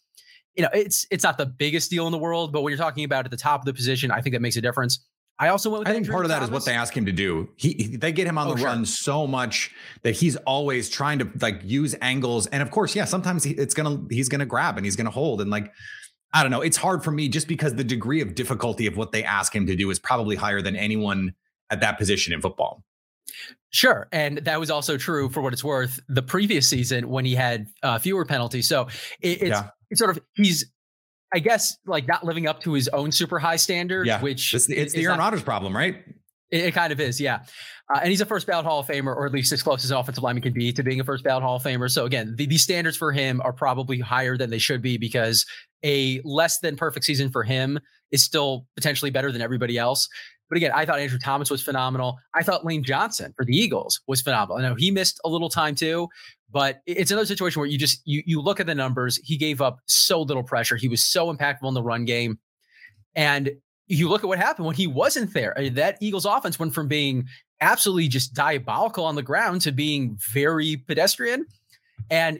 you 0.55 0.63
know, 0.63 0.69
it's 0.73 1.05
it's 1.11 1.23
not 1.23 1.37
the 1.37 1.45
biggest 1.45 1.89
deal 1.89 2.05
in 2.05 2.11
the 2.11 2.17
world, 2.17 2.51
but 2.51 2.61
when 2.61 2.71
you're 2.71 2.77
talking 2.77 3.03
about 3.03 3.25
at 3.25 3.31
the 3.31 3.37
top 3.37 3.61
of 3.61 3.65
the 3.65 3.73
position, 3.73 4.11
I 4.11 4.21
think 4.21 4.33
that 4.33 4.41
makes 4.41 4.57
a 4.57 4.61
difference. 4.61 5.05
I 5.39 5.47
also 5.47 5.69
went. 5.69 5.87
I 5.87 5.93
think 5.93 6.09
part 6.09 6.25
of 6.25 6.29
that 6.29 6.35
Thomas. 6.35 6.49
is 6.49 6.53
what 6.53 6.65
they 6.65 6.73
ask 6.73 6.95
him 6.95 7.05
to 7.05 7.13
do. 7.13 7.49
He, 7.55 7.73
he 7.73 7.95
they 7.95 8.11
get 8.11 8.27
him 8.27 8.37
on 8.37 8.47
oh, 8.47 8.53
the 8.53 8.57
sure. 8.57 8.67
run 8.67 8.85
so 8.85 9.25
much 9.25 9.71
that 10.03 10.11
he's 10.11 10.35
always 10.37 10.89
trying 10.89 11.19
to 11.19 11.29
like 11.39 11.61
use 11.63 11.95
angles, 12.01 12.47
and 12.47 12.61
of 12.61 12.71
course, 12.71 12.93
yeah, 12.93 13.05
sometimes 13.05 13.45
he, 13.45 13.51
it's 13.51 13.73
gonna 13.73 14.01
he's 14.09 14.27
gonna 14.27 14.45
grab 14.45 14.75
and 14.75 14.85
he's 14.85 14.97
gonna 14.97 15.09
hold, 15.09 15.39
and 15.39 15.49
like 15.49 15.71
I 16.33 16.41
don't 16.41 16.51
know, 16.51 16.61
it's 16.61 16.77
hard 16.77 17.03
for 17.03 17.11
me 17.11 17.29
just 17.29 17.47
because 17.47 17.75
the 17.75 17.85
degree 17.85 18.21
of 18.21 18.35
difficulty 18.35 18.85
of 18.85 18.97
what 18.97 19.13
they 19.13 19.23
ask 19.23 19.55
him 19.55 19.65
to 19.67 19.75
do 19.75 19.89
is 19.89 19.97
probably 19.97 20.35
higher 20.35 20.61
than 20.61 20.75
anyone 20.75 21.33
at 21.69 21.79
that 21.79 21.97
position 21.97 22.33
in 22.33 22.41
football. 22.41 22.83
Sure. 23.71 24.07
And 24.11 24.39
that 24.39 24.59
was 24.59 24.71
also 24.71 24.97
true 24.97 25.29
for 25.29 25.41
what 25.41 25.53
it's 25.53 25.63
worth 25.63 25.99
the 26.09 26.23
previous 26.23 26.67
season 26.67 27.09
when 27.09 27.23
he 27.23 27.35
had 27.35 27.67
uh, 27.83 27.99
fewer 27.99 28.25
penalties. 28.25 28.67
So 28.67 28.87
it, 29.21 29.41
it's, 29.41 29.49
yeah 29.49 29.69
it's 29.89 29.99
sort 29.99 30.15
of 30.15 30.23
he's 30.33 30.71
I 31.33 31.39
guess 31.39 31.77
like 31.85 32.07
not 32.07 32.23
living 32.23 32.47
up 32.47 32.61
to 32.61 32.73
his 32.73 32.87
own 32.87 33.11
super 33.11 33.37
high 33.37 33.57
standard, 33.57 34.07
yeah. 34.07 34.19
which 34.19 34.53
it's, 34.53 34.67
it's 34.67 34.93
the 34.93 35.03
Aaron 35.03 35.19
Rodgers 35.19 35.43
problem, 35.43 35.75
right? 35.75 35.97
It, 36.51 36.65
it, 36.65 36.73
kind 36.73 36.91
of 36.91 36.99
is, 36.99 37.21
yeah. 37.21 37.41
Uh, 37.93 37.99
and 37.99 38.09
he's 38.09 38.21
a 38.21 38.25
first 38.25 38.47
ballot 38.47 38.65
Hall 38.65 38.79
of 38.79 38.87
Famer, 38.87 39.15
or 39.15 39.27
at 39.27 39.31
least 39.31 39.51
as 39.51 39.61
close 39.61 39.85
as 39.85 39.91
an 39.91 39.97
offensive 39.97 40.23
lineman 40.23 40.41
can 40.41 40.53
be 40.53 40.73
to 40.73 40.81
being 40.81 40.99
a 40.99 41.03
first 41.03 41.23
ballot 41.23 41.43
Hall 41.43 41.57
of 41.57 41.61
Famer. 41.61 41.87
So 41.87 42.05
again, 42.05 42.33
the, 42.35 42.47
the 42.47 42.57
standards 42.57 42.97
for 42.97 43.11
him 43.11 43.41
are 43.43 43.53
probably 43.53 43.99
higher 43.99 44.37
than 44.37 44.49
they 44.49 44.57
should 44.57 44.81
be 44.81 44.97
because 44.97 45.45
a 45.85 46.19
less 46.23 46.57
than 46.57 46.75
perfect 46.75 47.05
season 47.05 47.29
for 47.29 47.43
him 47.43 47.79
is 48.11 48.23
still 48.23 48.65
potentially 48.75 49.11
better 49.11 49.31
than 49.31 49.43
everybody 49.43 49.77
else. 49.77 50.09
But 50.49 50.57
again, 50.57 50.71
I 50.73 50.85
thought 50.85 50.99
Andrew 50.99 51.19
Thomas 51.19 51.49
was 51.49 51.61
phenomenal. 51.61 52.17
I 52.33 52.43
thought 52.43 52.65
Lane 52.65 52.83
Johnson 52.83 53.33
for 53.37 53.45
the 53.45 53.55
Eagles 53.55 54.01
was 54.07 54.21
phenomenal. 54.21 54.57
I 54.57 54.67
know 54.67 54.75
he 54.75 54.91
missed 54.91 55.19
a 55.23 55.29
little 55.29 55.49
time 55.49 55.75
too, 55.75 56.09
but 56.51 56.81
it's 56.87 57.11
another 57.11 57.27
situation 57.27 57.59
where 57.59 57.69
you 57.69 57.77
just 57.77 58.01
you 58.05 58.23
you 58.25 58.41
look 58.41 58.59
at 58.59 58.65
the 58.65 58.75
numbers. 58.75 59.17
He 59.23 59.37
gave 59.37 59.61
up 59.61 59.79
so 59.85 60.21
little 60.21 60.43
pressure. 60.43 60.75
He 60.75 60.87
was 60.87 61.03
so 61.03 61.33
impactful 61.33 61.67
in 61.67 61.73
the 61.75 61.83
run 61.83 62.05
game, 62.05 62.39
and 63.15 63.51
you 63.87 64.09
look 64.09 64.23
at 64.23 64.27
what 64.27 64.39
happened 64.39 64.65
when 64.65 64.75
he 64.75 64.87
wasn't 64.87 65.33
there. 65.33 65.57
I 65.57 65.61
mean, 65.61 65.73
that 65.75 65.97
Eagles 65.99 66.25
offense 66.25 66.59
went 66.59 66.73
from 66.73 66.87
being 66.87 67.27
absolutely 67.61 68.07
just 68.07 68.33
diabolical 68.33 69.03
on 69.03 69.15
the 69.15 69.23
ground 69.23 69.61
to 69.61 69.71
being 69.71 70.17
very 70.31 70.77
pedestrian. 70.77 71.45
And 72.09 72.39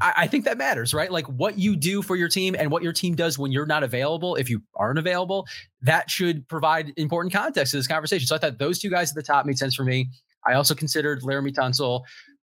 I, 0.00 0.12
I, 0.16 0.26
think 0.26 0.44
that 0.44 0.58
matters, 0.58 0.92
right? 0.92 1.10
Like 1.10 1.26
what 1.26 1.58
you 1.58 1.76
do 1.76 2.02
for 2.02 2.16
your 2.16 2.28
team 2.28 2.56
and 2.58 2.70
what 2.70 2.82
your 2.82 2.92
team 2.92 3.14
does 3.14 3.38
when 3.38 3.52
you're 3.52 3.66
not 3.66 3.82
available, 3.82 4.34
if 4.36 4.50
you 4.50 4.62
aren't 4.74 4.98
available, 4.98 5.46
that 5.82 6.10
should 6.10 6.48
provide 6.48 6.92
important 6.96 7.32
context 7.32 7.72
to 7.72 7.76
this 7.76 7.86
conversation. 7.86 8.26
So 8.26 8.34
I 8.34 8.38
thought 8.38 8.58
those 8.58 8.78
two 8.78 8.90
guys 8.90 9.10
at 9.10 9.14
the 9.14 9.22
top 9.22 9.46
made 9.46 9.58
sense 9.58 9.74
for 9.74 9.84
me. 9.84 10.08
I 10.46 10.54
also 10.54 10.74
considered 10.74 11.22
Laremy 11.22 11.54
Tunsil. 11.54 12.02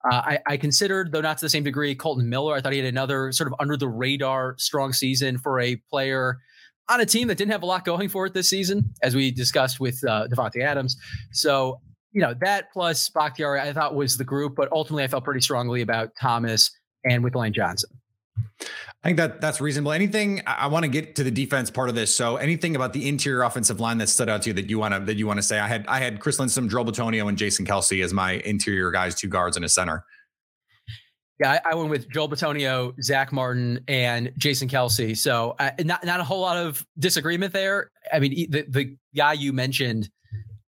Uh, 0.09 0.15
I, 0.15 0.39
I, 0.47 0.57
considered, 0.57 1.11
though 1.11 1.21
not 1.21 1.37
to 1.37 1.45
the 1.45 1.49
same 1.49 1.63
degree, 1.63 1.93
Kolton 1.93 2.27
Miller. 2.27 2.55
I 2.55 2.61
thought 2.61 2.73
he 2.73 2.79
had 2.79 2.87
another 2.87 3.31
sort 3.31 3.47
of 3.47 3.55
under 3.59 3.77
the 3.77 3.87
radar 3.87 4.55
strong 4.57 4.93
season 4.93 5.37
for 5.37 5.59
a 5.59 5.75
player 5.91 6.39
on 6.89 6.99
a 7.01 7.05
team 7.05 7.27
that 7.27 7.37
didn't 7.37 7.51
have 7.51 7.61
a 7.61 7.67
lot 7.67 7.85
going 7.85 8.09
for 8.09 8.25
it 8.25 8.33
this 8.33 8.49
season, 8.49 8.93
as 9.03 9.15
we 9.15 9.29
discussed 9.29 9.79
with 9.79 10.03
uh, 10.07 10.27
Davante 10.27 10.63
Adams. 10.63 10.97
So, 11.31 11.79
you 12.11 12.21
know, 12.21 12.33
that 12.41 12.71
plus 12.73 13.09
Bakhtiari, 13.09 13.61
I 13.61 13.71
thought 13.73 13.93
was 13.93 14.17
the 14.17 14.23
group, 14.23 14.55
but 14.55 14.69
ultimately 14.71 15.03
I 15.03 15.07
felt 15.07 15.23
pretty 15.23 15.41
strongly 15.41 15.81
about 15.81 16.09
Thomas 16.19 16.71
and 17.05 17.23
with 17.23 17.35
Lane 17.35 17.53
Johnson. 17.53 17.89
I 19.03 19.07
think 19.07 19.17
that 19.17 19.41
that's 19.41 19.59
reasonable. 19.59 19.91
Anything 19.91 20.41
I 20.45 20.67
want 20.67 20.83
to 20.83 20.89
get 20.89 21.15
to 21.15 21.23
the 21.23 21.31
defense 21.31 21.71
part 21.71 21.89
of 21.89 21.95
this. 21.95 22.13
So 22.13 22.37
anything 22.37 22.75
about 22.75 22.93
the 22.93 23.09
interior 23.09 23.41
offensive 23.41 23.79
line 23.79 23.97
that 23.97 24.09
stood 24.09 24.29
out 24.29 24.43
to 24.43 24.49
you 24.49 24.53
that 24.53 24.69
you 24.69 24.77
want 24.77 24.93
to 24.93 24.99
that 24.99 25.17
you 25.17 25.25
want 25.25 25.37
to 25.37 25.43
say? 25.43 25.59
I 25.59 25.67
had 25.67 25.85
I 25.87 25.99
had 25.99 26.19
Chris 26.19 26.37
Lindstrom, 26.37 26.69
Joel 26.69 26.85
Bitonio, 26.85 27.27
and 27.27 27.37
Jason 27.37 27.65
Kelce 27.65 28.03
as 28.03 28.13
my 28.13 28.33
interior 28.33 28.91
guys, 28.91 29.15
two 29.15 29.27
guards 29.27 29.55
and 29.55 29.65
a 29.65 29.69
center. 29.69 30.05
Yeah, 31.39 31.59
I, 31.65 31.71
I 31.71 31.75
went 31.75 31.89
with 31.89 32.07
Joel 32.11 32.29
Bitonio, 32.29 32.93
Zack 33.01 33.33
Martin, 33.33 33.83
and 33.87 34.31
Jason 34.37 34.67
Kelce. 34.67 35.17
So 35.17 35.55
uh, 35.57 35.71
not 35.79 36.05
not 36.05 36.19
a 36.19 36.23
whole 36.23 36.41
lot 36.41 36.57
of 36.57 36.85
disagreement 36.99 37.53
there. 37.53 37.89
I 38.13 38.19
mean, 38.19 38.51
the 38.51 38.65
the 38.69 38.95
guy 39.15 39.33
you 39.33 39.51
mentioned 39.51 40.09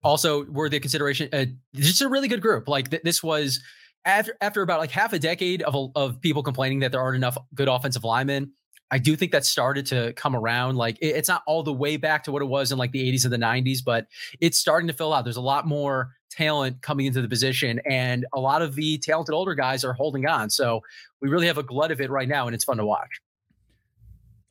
also 0.04 0.44
worthy 0.46 0.76
of 0.78 0.82
consideration. 0.82 1.30
Uh, 1.32 1.46
just 1.74 2.02
a 2.02 2.10
really 2.10 2.28
good 2.28 2.42
group. 2.42 2.68
Like 2.68 2.90
th- 2.90 3.04
this 3.04 3.24
was 3.24 3.62
after 4.08 4.38
after 4.42 4.62
about 4.62 4.80
like 4.80 4.92
half 4.92 5.14
a 5.14 5.20
decade 5.20 5.62
of 5.62 5.92
of 5.96 6.20
people 6.22 6.42
complaining 6.42 6.80
that 6.80 6.92
there 6.92 7.02
aren't 7.02 7.18
enough 7.18 7.38
good 7.54 7.68
offensive 7.68 8.04
linemen, 8.04 8.52
I 8.90 8.98
do 8.98 9.16
think 9.16 9.34
that 9.34 9.46
started 9.46 9.86
to 9.88 10.14
come 10.14 10.36
around. 10.36 10.78
Like 10.78 10.98
it, 11.00 11.08
it's 11.08 11.28
not 11.28 11.44
all 11.46 11.62
the 11.62 11.74
way 11.74 11.98
back 11.98 12.24
to 12.24 12.32
what 12.32 12.42
it 12.42 12.46
was 12.46 12.72
in 12.72 12.78
like 12.78 12.92
the 12.92 13.12
80s 13.12 13.26
and 13.26 13.34
the 13.34 13.38
90s, 13.38 13.84
but 13.84 14.08
it's 14.40 14.58
starting 14.58 14.88
to 14.88 14.94
fill 14.94 15.14
out. 15.14 15.26
There's 15.26 15.38
a 15.38 15.42
lot 15.42 15.68
more 15.68 16.14
talent 16.30 16.82
coming 16.82 17.06
into 17.06 17.22
the 17.22 17.28
position, 17.28 17.82
and 17.90 18.26
a 18.34 18.40
lot 18.40 18.62
of 18.62 18.76
the 18.76 18.98
talented 18.98 19.36
older 19.36 19.56
guys 19.56 19.84
are 19.84 19.94
holding 19.94 20.26
on. 20.26 20.50
So 20.50 20.82
we 21.22 21.30
really 21.30 21.48
have 21.48 21.58
a 21.58 21.64
glut 21.64 21.92
of 21.92 22.00
it 22.00 22.10
right 22.10 22.30
now, 22.30 22.48
and 22.48 22.56
it's 22.56 22.64
fun 22.64 22.78
to 22.78 22.86
watch. 22.86 23.22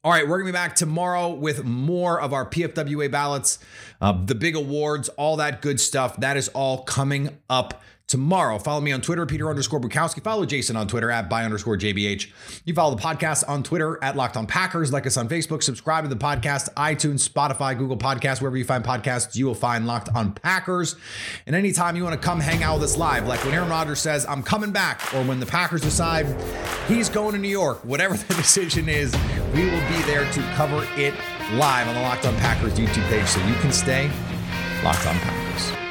All 0.04 0.12
right, 0.12 0.22
we're 0.22 0.38
going 0.38 0.46
to 0.46 0.52
be 0.52 0.56
back 0.56 0.76
tomorrow 0.76 1.30
with 1.30 1.64
more 1.64 2.20
of 2.20 2.32
our 2.32 2.48
PFWA 2.48 3.10
ballots, 3.10 3.58
uh, 4.00 4.12
the 4.24 4.36
big 4.36 4.54
awards, 4.54 5.08
all 5.10 5.36
that 5.38 5.60
good 5.62 5.80
stuff. 5.80 6.16
That 6.18 6.36
is 6.36 6.46
all 6.48 6.84
coming 6.84 7.38
up 7.50 7.82
tomorrow. 8.08 8.58
Follow 8.58 8.80
me 8.80 8.92
on 8.92 9.00
Twitter, 9.00 9.26
Peter 9.26 9.48
underscore 9.50 9.80
Bukowski. 9.80 10.22
Follow 10.22 10.46
Jason 10.46 10.76
on 10.76 10.86
Twitter 10.86 11.10
at 11.10 11.28
by 11.28 11.44
underscore 11.44 11.76
JBH. 11.76 12.28
You 12.64 12.74
follow 12.74 12.94
the 12.94 13.02
podcast 13.02 13.44
on 13.48 13.62
Twitter 13.62 14.02
at 14.02 14.16
Locked 14.16 14.36
on 14.36 14.46
Packers. 14.46 14.92
Like 14.92 15.06
us 15.06 15.16
on 15.16 15.28
Facebook. 15.28 15.62
Subscribe 15.62 16.04
to 16.04 16.08
the 16.08 16.16
podcast, 16.16 16.72
iTunes, 16.74 17.28
Spotify, 17.28 17.76
Google 17.76 17.96
Podcasts, 17.96 18.40
wherever 18.40 18.56
you 18.56 18.64
find 18.64 18.84
podcasts, 18.84 19.34
you 19.34 19.46
will 19.46 19.54
find 19.54 19.86
Locked 19.86 20.08
on 20.14 20.32
Packers. 20.32 20.96
And 21.46 21.56
anytime 21.56 21.96
you 21.96 22.04
want 22.04 22.20
to 22.20 22.24
come 22.24 22.40
hang 22.40 22.62
out 22.62 22.74
with 22.74 22.84
us 22.84 22.96
live, 22.96 23.26
like 23.26 23.44
when 23.44 23.54
Aaron 23.54 23.68
Rodgers 23.68 24.00
says, 24.00 24.24
I'm 24.26 24.42
coming 24.42 24.70
back, 24.72 25.02
or 25.14 25.22
when 25.24 25.40
the 25.40 25.46
Packers 25.46 25.80
decide 25.80 26.26
he's 26.88 27.08
going 27.08 27.32
to 27.32 27.38
New 27.38 27.48
York, 27.48 27.84
whatever 27.84 28.16
the 28.28 28.34
decision 28.34 28.88
is, 28.88 29.14
we 29.54 29.64
will 29.64 29.88
be 29.88 30.02
there 30.02 30.30
to 30.32 30.40
cover 30.54 30.86
it 30.96 31.14
live 31.54 31.88
on 31.88 31.94
the 31.94 32.02
Locked 32.02 32.26
on 32.26 32.36
Packers 32.36 32.74
YouTube 32.74 33.08
page 33.08 33.26
so 33.26 33.44
you 33.46 33.54
can 33.56 33.72
stay 33.72 34.10
Locked 34.82 35.06
On 35.06 35.14
Packers. 35.16 35.85